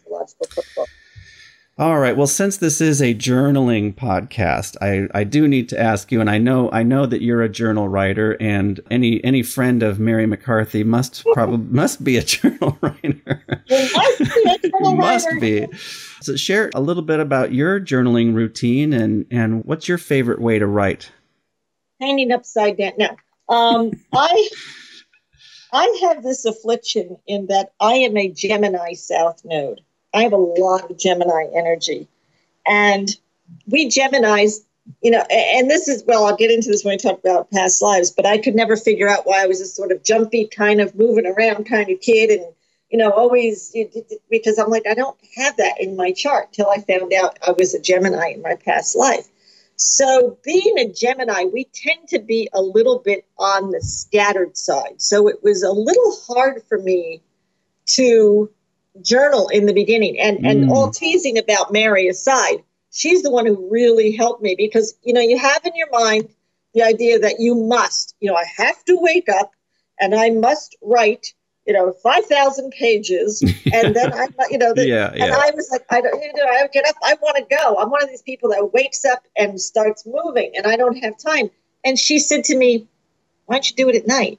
[0.48, 0.88] cookbook.
[1.80, 2.14] All right.
[2.14, 6.28] Well, since this is a journaling podcast, I, I do need to ask you, and
[6.28, 10.26] I know I know that you're a journal writer, and any any friend of Mary
[10.26, 13.42] McCarthy must probably must be a journal writer.
[13.70, 14.42] must be.
[14.44, 15.40] A journal must writer.
[15.40, 15.66] be.
[16.20, 20.58] So, share a little bit about your journaling routine, and and what's your favorite way
[20.58, 21.10] to write?
[21.98, 22.92] Hanging upside down.
[22.98, 23.16] No,
[23.48, 24.50] um, I
[25.72, 29.80] I have this affliction in that I am a Gemini South Node.
[30.12, 32.08] I have a lot of Gemini energy.
[32.66, 33.08] And
[33.66, 34.60] we Geminis
[35.02, 37.82] you know, and this is, well, I'll get into this when I talk about past
[37.82, 40.80] lives, but I could never figure out why I was this sort of jumpy, kind
[40.80, 42.30] of moving around kind of kid.
[42.30, 42.52] And,
[42.90, 43.74] you know, always,
[44.30, 47.52] because I'm like, I don't have that in my chart till I found out I
[47.52, 49.28] was a Gemini in my past life.
[49.76, 55.00] So, being a Gemini, we tend to be a little bit on the scattered side.
[55.00, 57.22] So, it was a little hard for me
[57.86, 58.50] to
[59.02, 60.18] journal in the beginning.
[60.18, 60.50] And, mm.
[60.50, 65.12] and all teasing about Mary aside, she's the one who really helped me because you
[65.12, 66.28] know you have in your mind
[66.74, 69.52] the idea that you must you know i have to wake up
[69.98, 71.32] and i must write
[71.66, 75.24] you know 5000 pages and then i you know the, yeah, yeah.
[75.24, 77.76] and i was like i don't you know i get up i want to go
[77.78, 81.16] i'm one of these people that wakes up and starts moving and i don't have
[81.18, 81.50] time
[81.84, 82.86] and she said to me
[83.46, 84.38] why don't you do it at night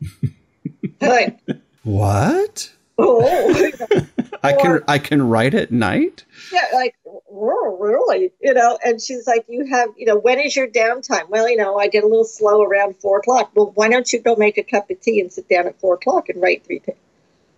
[1.00, 1.40] like,
[1.82, 3.70] what oh
[4.42, 6.94] i can i can write at night yeah like
[7.36, 11.28] really, you know, and she's like, you have, you know, when is your downtime?
[11.28, 13.50] Well, you know, I get a little slow around four o'clock.
[13.54, 15.94] Well, why don't you go make a cup of tea and sit down at four
[15.94, 17.00] o'clock and write three pages?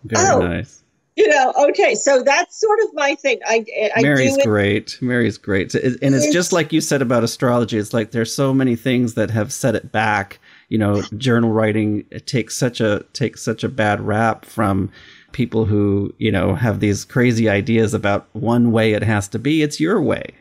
[0.05, 0.83] Very oh, nice.
[1.17, 3.41] You know, okay, so that's sort of my thing.
[3.45, 3.65] I,
[3.97, 4.97] I Mary's great.
[5.01, 7.77] Mary's great, and it's, it's just like you said about astrology.
[7.77, 10.39] It's like there's so many things that have set it back.
[10.69, 14.93] You know, journal writing takes such a takes such a bad rap from
[15.33, 19.63] people who, you know, have these crazy ideas about one way it has to be.
[19.63, 20.35] It's your way.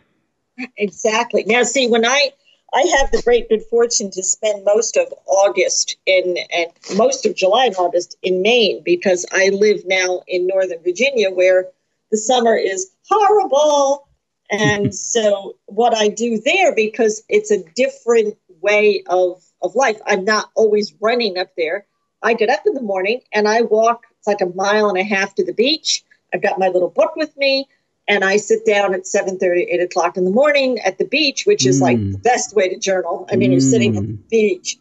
[0.78, 1.43] Exactly.
[1.45, 2.32] Now, see, when I
[2.73, 7.36] I have the great good fortune to spend most of August in and most of
[7.36, 11.67] July and August in Maine because I live now in Northern Virginia where
[12.12, 14.08] the summer is horrible.
[14.52, 20.00] And so what I do there because it's a different way of of life.
[20.06, 21.86] I'm not always running up there.
[22.21, 25.36] I get up in the morning and I walk like a mile and a half
[25.36, 26.04] to the beach.
[26.34, 27.68] I've got my little book with me,
[28.08, 31.46] and I sit down at 7 30, 8 o'clock in the morning at the beach,
[31.46, 31.84] which is mm.
[31.84, 33.28] like the best way to journal.
[33.32, 33.54] I mean, mm.
[33.54, 34.30] you're sitting at the mm.
[34.30, 34.78] beach.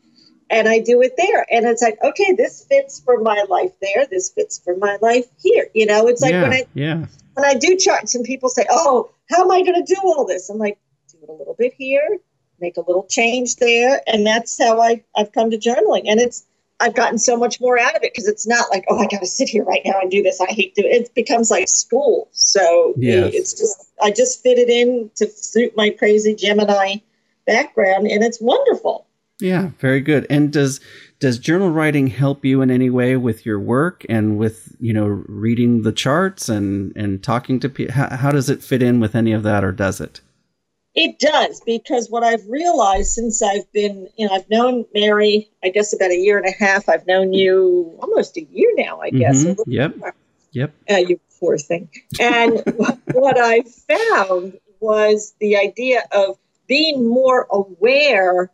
[0.48, 1.44] And I do it there.
[1.50, 4.06] And it's like, okay, this fits for my life there.
[4.06, 5.68] This fits for my life here.
[5.74, 7.06] You know, it's like yeah, when I yeah.
[7.35, 10.48] when I do charts and people say, Oh, how am I gonna do all this?
[10.48, 10.78] I'm like,
[11.11, 12.18] do it a little bit here,
[12.61, 14.00] make a little change there.
[14.06, 16.04] And that's how I, I've come to journaling.
[16.06, 16.46] And it's
[16.80, 19.20] I've gotten so much more out of it because it's not like, oh, I got
[19.20, 20.40] to sit here right now and do this.
[20.40, 21.02] I hate doing it.
[21.02, 22.28] It becomes like school.
[22.32, 23.32] So yes.
[23.32, 26.96] it's just, I just fit it in to suit my crazy Gemini
[27.46, 29.06] background, and it's wonderful.
[29.40, 30.26] Yeah, very good.
[30.30, 30.80] And does
[31.18, 35.06] does journal writing help you in any way with your work and with you know
[35.06, 37.94] reading the charts and and talking to people?
[37.94, 40.20] How, how does it fit in with any of that, or does it?
[40.96, 45.68] It does because what I've realized since I've been, you know, I've known Mary, I
[45.68, 46.88] guess about a year and a half.
[46.88, 49.44] I've known you almost a year now, I guess.
[49.44, 49.70] Mm-hmm.
[49.70, 49.94] Yep.
[50.52, 50.74] Yep.
[50.90, 51.90] Uh, you poor thing.
[52.18, 52.62] And
[53.12, 58.50] what I found was the idea of being more aware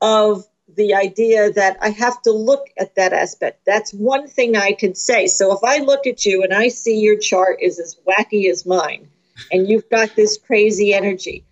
[0.00, 0.44] of
[0.76, 3.64] the idea that I have to look at that aspect.
[3.64, 5.26] That's one thing I can say.
[5.28, 8.66] So if I look at you and I see your chart is as wacky as
[8.66, 9.08] mine,
[9.52, 11.44] and you've got this crazy energy,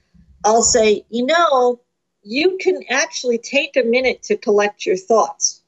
[0.47, 1.81] I'll say, you know,
[2.23, 5.61] you can actually take a minute to collect your thoughts.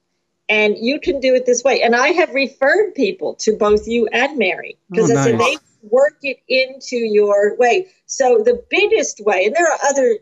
[0.49, 1.83] And you can do it this way.
[1.83, 5.57] And I have referred people to both you and Mary because oh, I said they
[5.83, 7.89] work it into your way.
[8.07, 10.19] So the biggest way, and there are other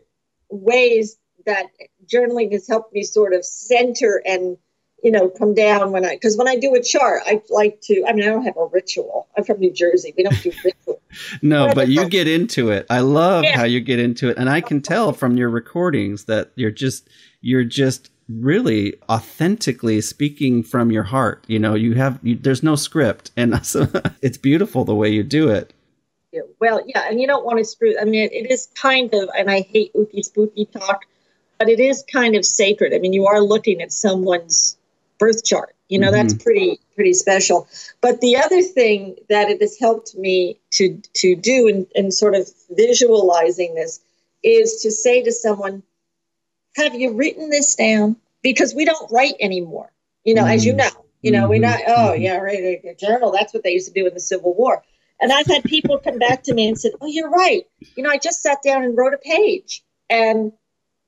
[0.49, 1.67] ways that
[2.05, 4.57] journaling has helped me sort of center and
[5.03, 8.03] you know, come down when I, because when I do a chart, I like to,
[8.07, 9.27] I mean, I don't have a ritual.
[9.37, 10.13] I'm from New Jersey.
[10.17, 10.96] We don't do ritual.
[11.41, 12.85] no, but, you get into it.
[12.89, 13.55] I love yeah.
[13.55, 14.37] how you get into it.
[14.37, 17.09] And I can tell from your recordings that you're just,
[17.41, 21.43] you're just really authentically speaking from your heart.
[21.47, 23.31] You know, you have, you, there's no script.
[23.37, 23.87] And so
[24.21, 25.73] it's beautiful the way you do it.
[26.31, 27.07] Yeah, well, yeah.
[27.09, 29.61] And you don't want to screw, I mean, it, it is kind of, and I
[29.61, 31.05] hate ooky spooky talk,
[31.57, 32.93] but it is kind of sacred.
[32.93, 34.77] I mean, you are looking at someone's
[35.19, 35.73] birth chart.
[35.89, 36.27] You know, mm-hmm.
[36.27, 37.67] that's pretty pretty special.
[38.01, 42.35] But the other thing that it has helped me to to do in, in sort
[42.35, 44.01] of visualizing this
[44.43, 45.83] is to say to someone,
[46.75, 48.17] have you written this down?
[48.43, 49.91] Because we don't write anymore.
[50.23, 50.51] You know, mm-hmm.
[50.51, 50.95] as you mm-hmm.
[50.95, 51.49] know, you know, mm-hmm.
[51.49, 52.21] we're not, oh mm-hmm.
[52.21, 53.31] yeah, right, a journal.
[53.31, 54.83] That's what they used to do in the Civil War.
[55.19, 57.65] And I've had people come back to me and said, Oh, you're right.
[57.95, 60.51] You know, I just sat down and wrote a page and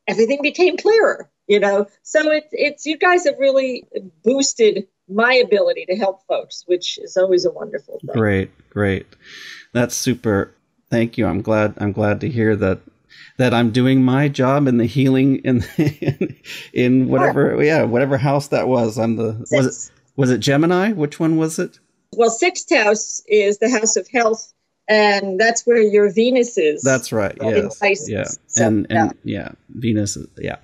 [0.08, 3.86] everything became clearer you know so it's it's you guys have really
[4.24, 9.08] boosted my ability to help folks which is always a wonderful thing great great
[9.74, 10.54] that's super
[10.90, 12.80] thank you i'm glad i'm glad to hear that
[13.38, 16.36] that i'm doing my job in the healing in in,
[16.74, 17.64] in whatever sure.
[17.64, 19.52] yeah whatever house that was i'm the Six.
[19.52, 21.80] was it was it gemini which one was it
[22.16, 24.54] well sixth house is the house of health
[24.90, 26.82] and that's where your Venus is.
[26.82, 27.38] That's right.
[27.40, 27.78] Yes.
[27.78, 28.10] Pisces.
[28.10, 28.24] Yeah.
[28.48, 30.18] So, and and yeah, Venus.
[30.18, 30.58] is- Yeah.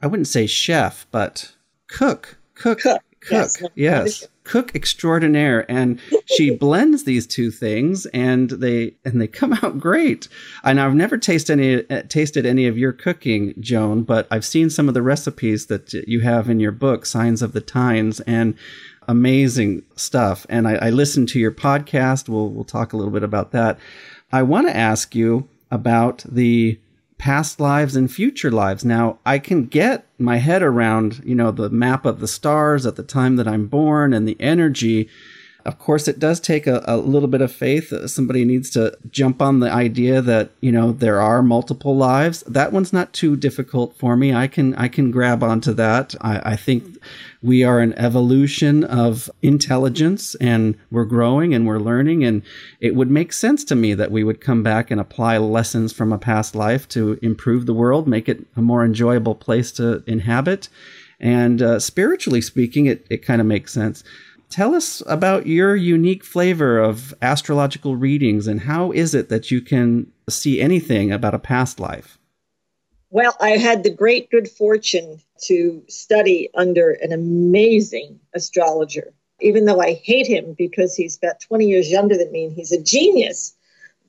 [0.00, 1.54] I wouldn't say chef, but
[1.86, 3.30] cook, cook, Cook, cook.
[3.30, 3.62] yes.
[3.76, 9.78] Yes, cook extraordinaire, and she blends these two things, and they and they come out
[9.78, 10.26] great.
[10.64, 14.68] And I've never tasted any uh, tasted any of your cooking, Joan, but I've seen
[14.70, 18.56] some of the recipes that you have in your book, Signs of the Tines, and
[19.06, 20.44] amazing stuff.
[20.48, 22.28] And I, I listened to your podcast.
[22.28, 23.78] We'll we'll talk a little bit about that.
[24.32, 26.78] I want to ask you about the
[27.18, 28.84] past lives and future lives.
[28.84, 32.96] Now, I can get my head around, you know, the map of the stars at
[32.96, 35.08] the time that I'm born and the energy.
[35.64, 37.92] Of course, it does take a, a little bit of faith.
[37.92, 42.42] Uh, Somebody needs to jump on the idea that you know there are multiple lives.
[42.42, 44.34] That one's not too difficult for me.
[44.34, 46.14] I can I can grab onto that.
[46.20, 46.98] I, I think
[47.42, 52.24] we are an evolution of intelligence, and we're growing and we're learning.
[52.24, 52.42] And
[52.80, 56.12] it would make sense to me that we would come back and apply lessons from
[56.12, 60.68] a past life to improve the world, make it a more enjoyable place to inhabit.
[61.20, 64.02] And uh, spiritually speaking, it, it kind of makes sense.
[64.52, 69.62] Tell us about your unique flavor of astrological readings and how is it that you
[69.62, 72.18] can see anything about a past life?
[73.08, 79.80] Well, I had the great good fortune to study under an amazing astrologer, even though
[79.80, 83.54] I hate him because he's about 20 years younger than me and he's a genius.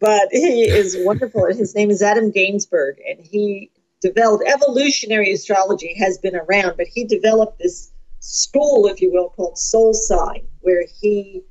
[0.02, 1.46] But he is wonderful.
[1.48, 3.72] His name is Adam Gainsburg, and he
[4.02, 7.93] developed evolutionary astrology, has been around, but he developed this
[8.24, 11.43] school, if you will, called Soul Sign, where he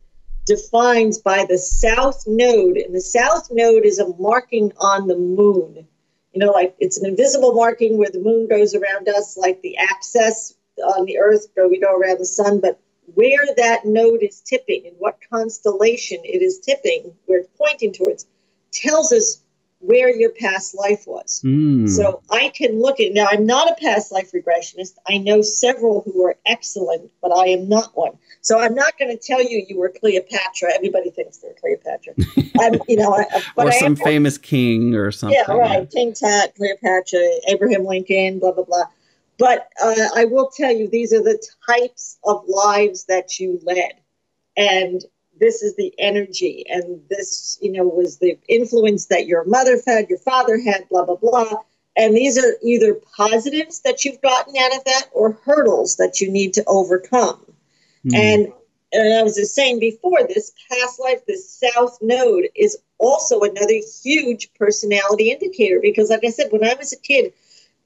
[0.47, 5.87] defines by the south node, and the south node is a marking on the moon.
[6.33, 9.77] You know, like it's an invisible marking where the moon goes around us, like the
[9.77, 10.55] axis
[10.97, 12.81] on the earth, go we go around the sun, but
[13.15, 18.27] where that node is tipping and what constellation it is tipping, where it's pointing towards,
[18.73, 19.42] tells us
[19.83, 21.43] where your past life was.
[21.45, 21.89] Mm.
[21.89, 23.27] So I can look at now.
[23.31, 24.95] I'm not a past life regressionist.
[25.09, 28.13] I know several who are excellent, but I am not one.
[28.43, 30.73] So I'm not going to tell you you were Cleopatra.
[30.75, 32.15] Everybody thinks they're Cleopatra.
[32.61, 33.25] I'm, you know, I,
[33.57, 35.39] but or some am famous king or something.
[35.47, 35.91] yeah, right.
[35.91, 38.85] King Tut, Cleopatra, Abraham Lincoln, blah, blah, blah.
[39.37, 43.95] But uh, I will tell you, these are the types of lives that you led.
[44.57, 45.03] And
[45.43, 46.65] this is the energy.
[46.69, 51.05] And this, you know, was the influence that your mother had, your father had, blah,
[51.05, 51.55] blah, blah.
[51.97, 56.31] And these are either positives that you've gotten out of that or hurdles that you
[56.31, 57.45] need to overcome.
[58.07, 58.15] Mm.
[58.15, 58.53] And,
[58.93, 63.81] and I was just saying before, this past life, this south node is also another
[64.03, 67.33] huge personality indicator because, like I said, when I was a kid,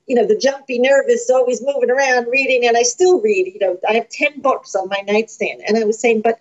[0.06, 3.52] you know, the jumpy, nervous, always moving around, reading, and I still read.
[3.52, 5.62] You know, I have 10 books on my nightstand.
[5.66, 6.38] And I was saying, but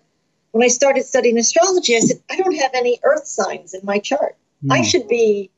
[0.55, 3.99] when I started studying astrology, I said, I don't have any earth signs in my
[3.99, 4.37] chart.
[4.71, 4.85] I Mm.
[4.85, 5.51] should be,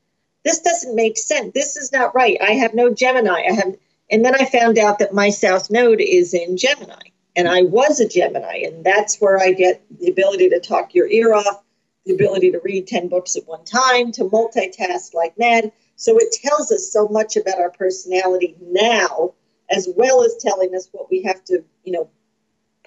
[0.43, 1.53] this doesn't make sense.
[1.53, 2.35] This is not right.
[2.41, 3.43] I have no Gemini.
[3.47, 3.75] I have,
[4.09, 7.09] and then I found out that my south node is in Gemini.
[7.35, 11.07] And I was a Gemini, and that's where I get the ability to talk your
[11.09, 11.61] ear off,
[12.07, 15.71] the ability to read 10 books at one time, to multitask like mad.
[15.95, 19.35] So it tells us so much about our personality now,
[19.69, 22.09] as well as telling us what we have to, you know,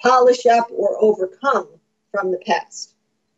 [0.02, 1.68] polish up or overcome
[2.11, 2.94] from the past.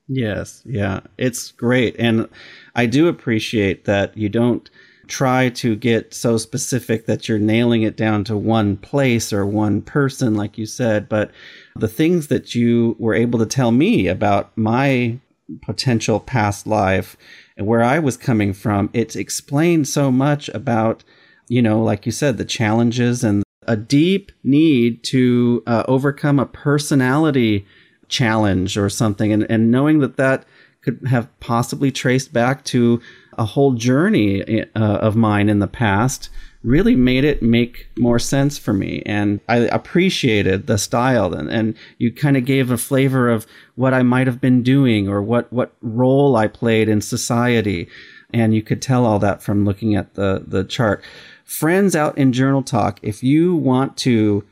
[0.08, 1.96] Yes, yeah, it's great.
[1.98, 2.28] And
[2.74, 4.68] I do appreciate that you don't
[5.06, 9.82] try to get so specific that you're nailing it down to one place or one
[9.82, 11.30] person, like you said, but
[11.76, 15.18] the things that you were able to tell me about my
[15.60, 17.16] potential past life
[17.56, 21.04] and where I was coming from, it explained so much about,
[21.48, 26.46] you know, like you said, the challenges and a deep need to uh, overcome a
[26.46, 27.66] personality
[28.12, 30.44] challenge or something, and, and knowing that that
[30.82, 33.00] could have possibly traced back to
[33.38, 36.28] a whole journey uh, of mine in the past
[36.62, 39.02] really made it make more sense for me.
[39.06, 43.94] And I appreciated the style and, and you kind of gave a flavor of what
[43.94, 47.88] I might have been doing or what, what role I played in society.
[48.32, 51.02] And you could tell all that from looking at the, the chart.
[51.44, 54.44] Friends out in Journal Talk, if you want to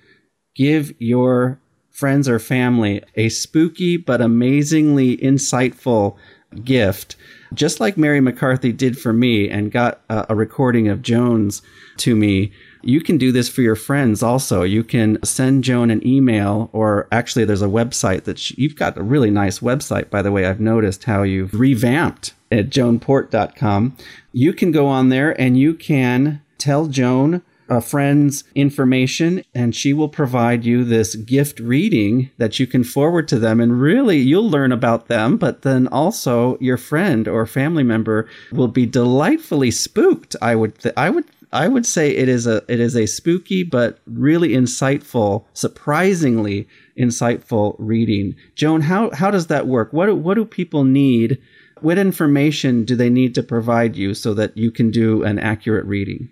[0.57, 1.61] give your
[1.91, 6.17] friends or family a spooky but amazingly insightful
[6.65, 7.17] gift,
[7.55, 11.63] just like Mary McCarthy did for me and got a, a recording of Joan's
[11.99, 12.53] to me.
[12.83, 14.63] You can do this for your friends also.
[14.63, 18.97] You can send Joan an email, or actually, there's a website that she, you've got
[18.97, 20.47] a really nice website, by the way.
[20.47, 23.97] I've noticed how you've revamped at joanporte.com.
[24.33, 29.93] You can go on there and you can tell Joan a friend's information and she
[29.93, 34.51] will provide you this gift reading that you can forward to them and really you'll
[34.51, 40.35] learn about them but then also your friend or family member will be delightfully spooked
[40.43, 43.65] i would th- i would I would say it is a it is a spooky
[43.65, 48.37] but really insightful, surprisingly insightful reading.
[48.55, 49.93] Joan, how how does that work?
[49.93, 51.39] What do, what do people need?
[51.81, 55.87] What information do they need to provide you so that you can do an accurate
[55.87, 56.29] reading?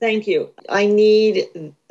[0.00, 0.50] Thank you.
[0.68, 1.48] I need,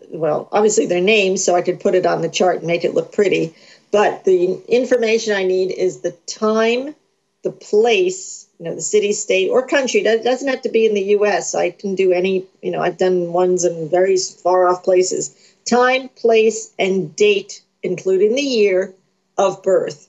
[0.10, 2.94] well, obviously their names so I could put it on the chart and make it
[2.94, 3.54] look pretty.
[3.92, 6.96] But the information I need is the time,
[7.44, 10.04] the place, you know, the city, state, or country.
[10.04, 11.54] That doesn't have to be in the US.
[11.54, 15.36] I can do any, you know, I've done ones in very far off places.
[15.66, 18.94] Time, place, and date, including the year
[19.38, 20.08] of birth.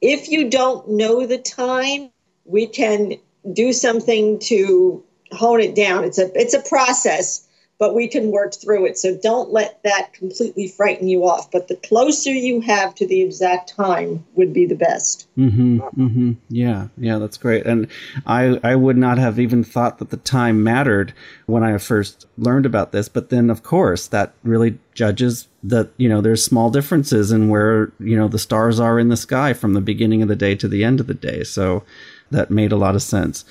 [0.00, 2.10] If you don't know the time,
[2.44, 3.14] we can
[3.52, 6.04] do something to hone it down.
[6.04, 7.46] It's a it's a process,
[7.78, 8.98] but we can work through it.
[8.98, 11.50] So don't let that completely frighten you off.
[11.50, 15.28] But the closer you have to the exact time would be the best.
[15.36, 16.32] Mm-hmm, mm-hmm.
[16.48, 17.66] Yeah, yeah, that's great.
[17.66, 17.88] And
[18.26, 21.12] I I would not have even thought that the time mattered
[21.46, 23.08] when I first learned about this.
[23.08, 27.92] But then, of course, that really judges that you know there's small differences in where
[27.98, 30.68] you know the stars are in the sky from the beginning of the day to
[30.68, 31.42] the end of the day.
[31.44, 31.82] So
[32.30, 33.44] that made a lot of sense.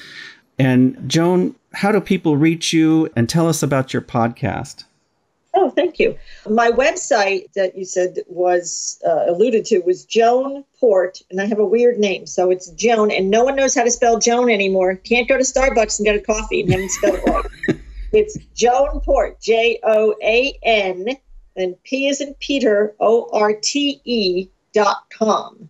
[0.57, 4.85] And Joan, how do people reach you and tell us about your podcast?
[5.57, 6.17] Oh, thank you.
[6.49, 11.59] My website that you said was uh, alluded to was Joan Porte, and I have
[11.59, 14.95] a weird name, so it's Joan, and no one knows how to spell Joan anymore.
[14.95, 17.79] Can't go to Starbucks and get a coffee and haven't spelled it right.
[18.11, 21.15] it's Joan Porte, J O A N,
[21.55, 25.69] and P is in Peter, O R T E dot com.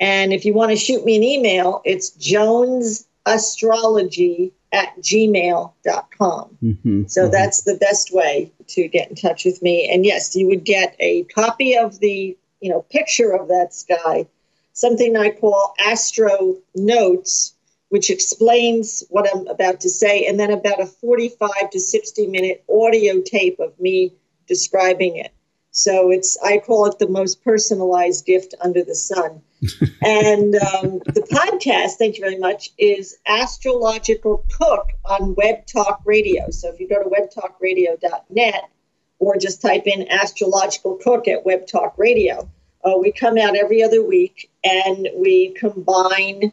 [0.00, 6.58] And if you want to shoot me an email, it's Jones astrology at gmail.com.
[6.62, 7.30] Mm-hmm, so mm-hmm.
[7.30, 9.90] that's the best way to get in touch with me.
[9.92, 14.26] And yes, you would get a copy of the, you know, picture of that sky,
[14.72, 17.54] something I call astro notes,
[17.88, 22.64] which explains what I'm about to say, and then about a 45 to 60 minute
[22.70, 24.14] audio tape of me
[24.46, 25.32] describing it.
[25.72, 29.42] So it's I call it the most personalized gift under the sun.
[30.02, 36.50] and um, the podcast, thank you very much, is Astrological Cook on Web Talk Radio.
[36.50, 38.70] So if you go to webtalkradio.net
[39.18, 42.48] or just type in Astrological Cook at Web Talk Radio,
[42.84, 46.52] uh, we come out every other week and we combine, you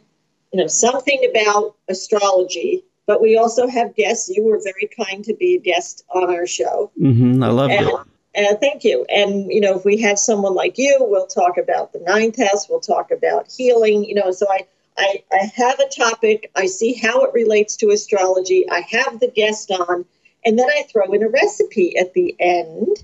[0.53, 2.83] know, something about astrology.
[3.05, 4.27] But we also have guests.
[4.27, 6.91] You were very kind to be a guest on our show.
[7.01, 7.95] Mm-hmm, I love and, it.
[8.37, 9.03] Uh, thank you.
[9.09, 12.69] And, you know, if we have someone like you, we'll talk about the ninth house,
[12.69, 14.31] we'll talk about healing, you know.
[14.31, 18.81] So I, I, I have a topic, I see how it relates to astrology, I
[18.81, 20.05] have the guest on,
[20.45, 23.03] and then I throw in a recipe at the end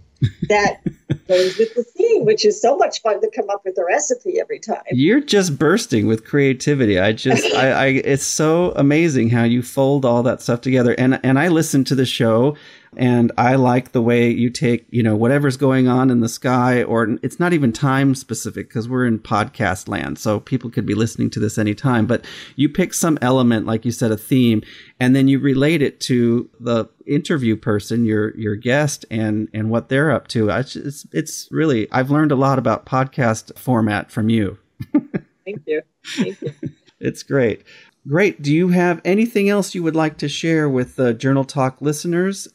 [0.50, 0.84] that
[1.28, 4.40] goes with the theme, which is so much fun to come up with a recipe
[4.40, 4.84] every time.
[4.92, 7.00] You're just bursting with creativity.
[7.00, 10.94] I just, I, I, it's so amazing how you fold all that stuff together.
[10.98, 12.56] And and I listen to the show
[12.98, 16.84] and I like the way you take, you know, whatever's going on in the sky,
[16.84, 20.20] or it's not even time specific because we're in podcast land.
[20.20, 22.06] So people could be listening to this anytime.
[22.06, 24.62] But you pick some element, like you said, a theme,
[25.00, 29.90] and then you relate it to the interview person, your your guest, and and what
[29.90, 30.50] they're up to.
[30.50, 31.06] It's it's
[31.52, 34.58] really I've learned a lot about podcast format from you.
[35.46, 35.82] Thank you.
[36.18, 36.54] Thank you.
[37.00, 37.64] it's great.
[38.08, 38.42] Great.
[38.42, 42.48] Do you have anything else you would like to share with the Journal Talk listeners?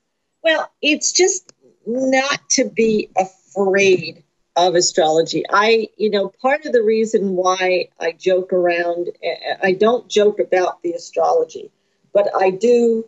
[0.42, 1.52] Well, it's just
[1.86, 4.24] not to be afraid
[4.56, 5.44] of astrology.
[5.50, 10.38] I, you know, part of the reason why I joke around, eh, I don't joke
[10.38, 11.70] about the astrology,
[12.12, 13.04] but I do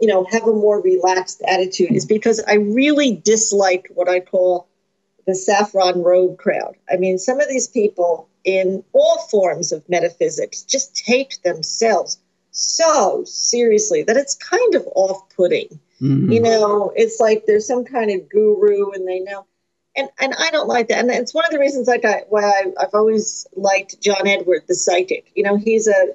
[0.00, 4.69] you know, have a more relaxed attitude is because I really dislike what I call
[5.30, 6.76] the saffron robe crowd.
[6.90, 12.18] I mean, some of these people in all forms of metaphysics just take themselves
[12.52, 15.68] so seriously that it's kind of off putting.
[16.00, 16.32] Mm-hmm.
[16.32, 19.46] You know, it's like there's some kind of guru and they know.
[19.96, 20.98] And, and I don't like that.
[20.98, 24.62] And it's one of the reasons like I, why I, I've always liked John Edward,
[24.68, 25.30] the psychic.
[25.34, 26.14] You know, he's a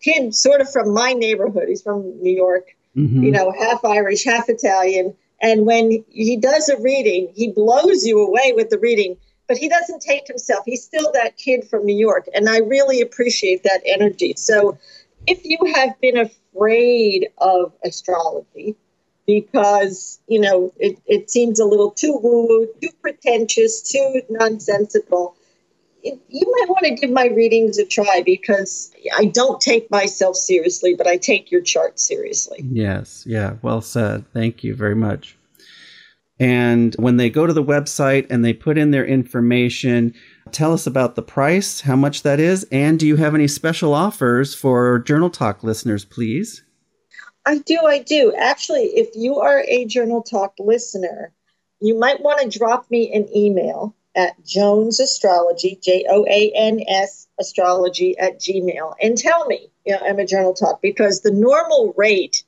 [0.00, 1.68] kid sort of from my neighborhood.
[1.68, 3.22] He's from New York, mm-hmm.
[3.22, 5.16] you know, half Irish, half Italian.
[5.40, 9.16] And when he does a reading, he blows you away with the reading,
[9.48, 10.64] but he doesn't take himself.
[10.64, 12.26] He's still that kid from New York.
[12.34, 14.34] And I really appreciate that energy.
[14.36, 14.78] So
[15.26, 18.76] if you have been afraid of astrology,
[19.26, 25.35] because you know it, it seems a little too woo, too pretentious, too nonsensical.
[26.28, 30.94] You might want to give my readings a try because I don't take myself seriously,
[30.94, 32.64] but I take your chart seriously.
[32.70, 34.24] Yes, yeah, well said.
[34.32, 35.36] Thank you very much.
[36.38, 40.12] And when they go to the website and they put in their information,
[40.52, 43.94] tell us about the price, how much that is, and do you have any special
[43.94, 46.62] offers for Journal Talk listeners, please?
[47.46, 48.34] I do, I do.
[48.36, 51.32] Actually, if you are a Journal Talk listener,
[51.80, 56.80] you might want to drop me an email at Joans Astrology, J O A N
[56.88, 61.30] S astrology at Gmail, and tell me, you know, I'm a Journal Talk because the
[61.30, 62.42] normal rate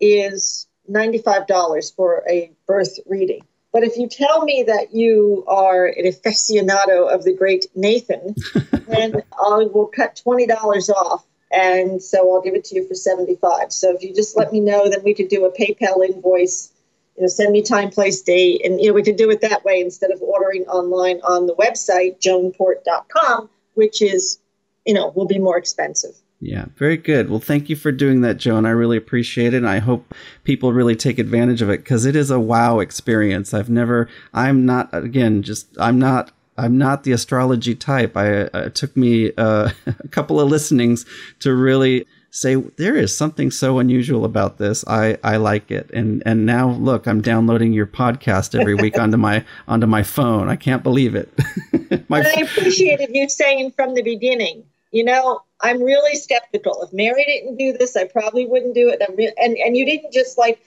[0.00, 3.42] is $95 for a birth reading.
[3.72, 8.34] But if you tell me that you are an aficionado of the great Nathan,
[8.88, 11.24] then I will cut $20 off.
[11.50, 13.72] And so I'll give it to you for 75.
[13.72, 16.72] So if you just let me know, then we could do a PayPal invoice,
[17.18, 18.64] you know, send me time, place, date.
[18.64, 21.54] And, you know, we could do it that way instead of ordering online on the
[21.56, 24.38] website, joanporte.com, which is,
[24.86, 26.12] you know, will be more expensive.
[26.40, 27.28] Yeah, very good.
[27.28, 28.66] Well, thank you for doing that, Joan.
[28.66, 29.56] I really appreciate it.
[29.56, 30.14] And I hope
[30.44, 33.52] people really take advantage of it because it is a wow experience.
[33.52, 38.16] I've never, I'm not, again, just, I'm not I'm not the astrology type.
[38.16, 41.06] I uh, it took me uh, a couple of listenings
[41.38, 44.84] to really say there is something so unusual about this.
[44.86, 49.16] I, I like it, and and now look, I'm downloading your podcast every week onto
[49.16, 50.48] my onto my phone.
[50.48, 51.32] I can't believe it.
[52.08, 56.82] my, I appreciated you saying from the beginning you know, I'm really skeptical.
[56.82, 59.02] If Mary didn't do this, I probably wouldn't do it.
[59.16, 60.60] Re- and and you didn't just like,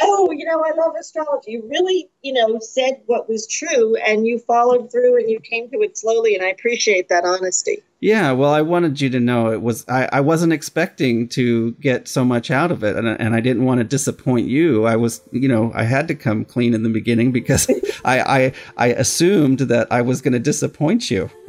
[0.00, 1.52] oh, you know, I love astrology.
[1.52, 5.70] You really, you know, said what was true, and you followed through, and you came
[5.70, 6.34] to it slowly.
[6.34, 7.82] And I appreciate that honesty.
[8.00, 12.06] Yeah, well, I wanted you to know it was I, I wasn't expecting to get
[12.06, 14.86] so much out of it, and and I didn't want to disappoint you.
[14.86, 17.68] I was, you know, I had to come clean in the beginning because
[18.04, 21.28] I I I assumed that I was going to disappoint you.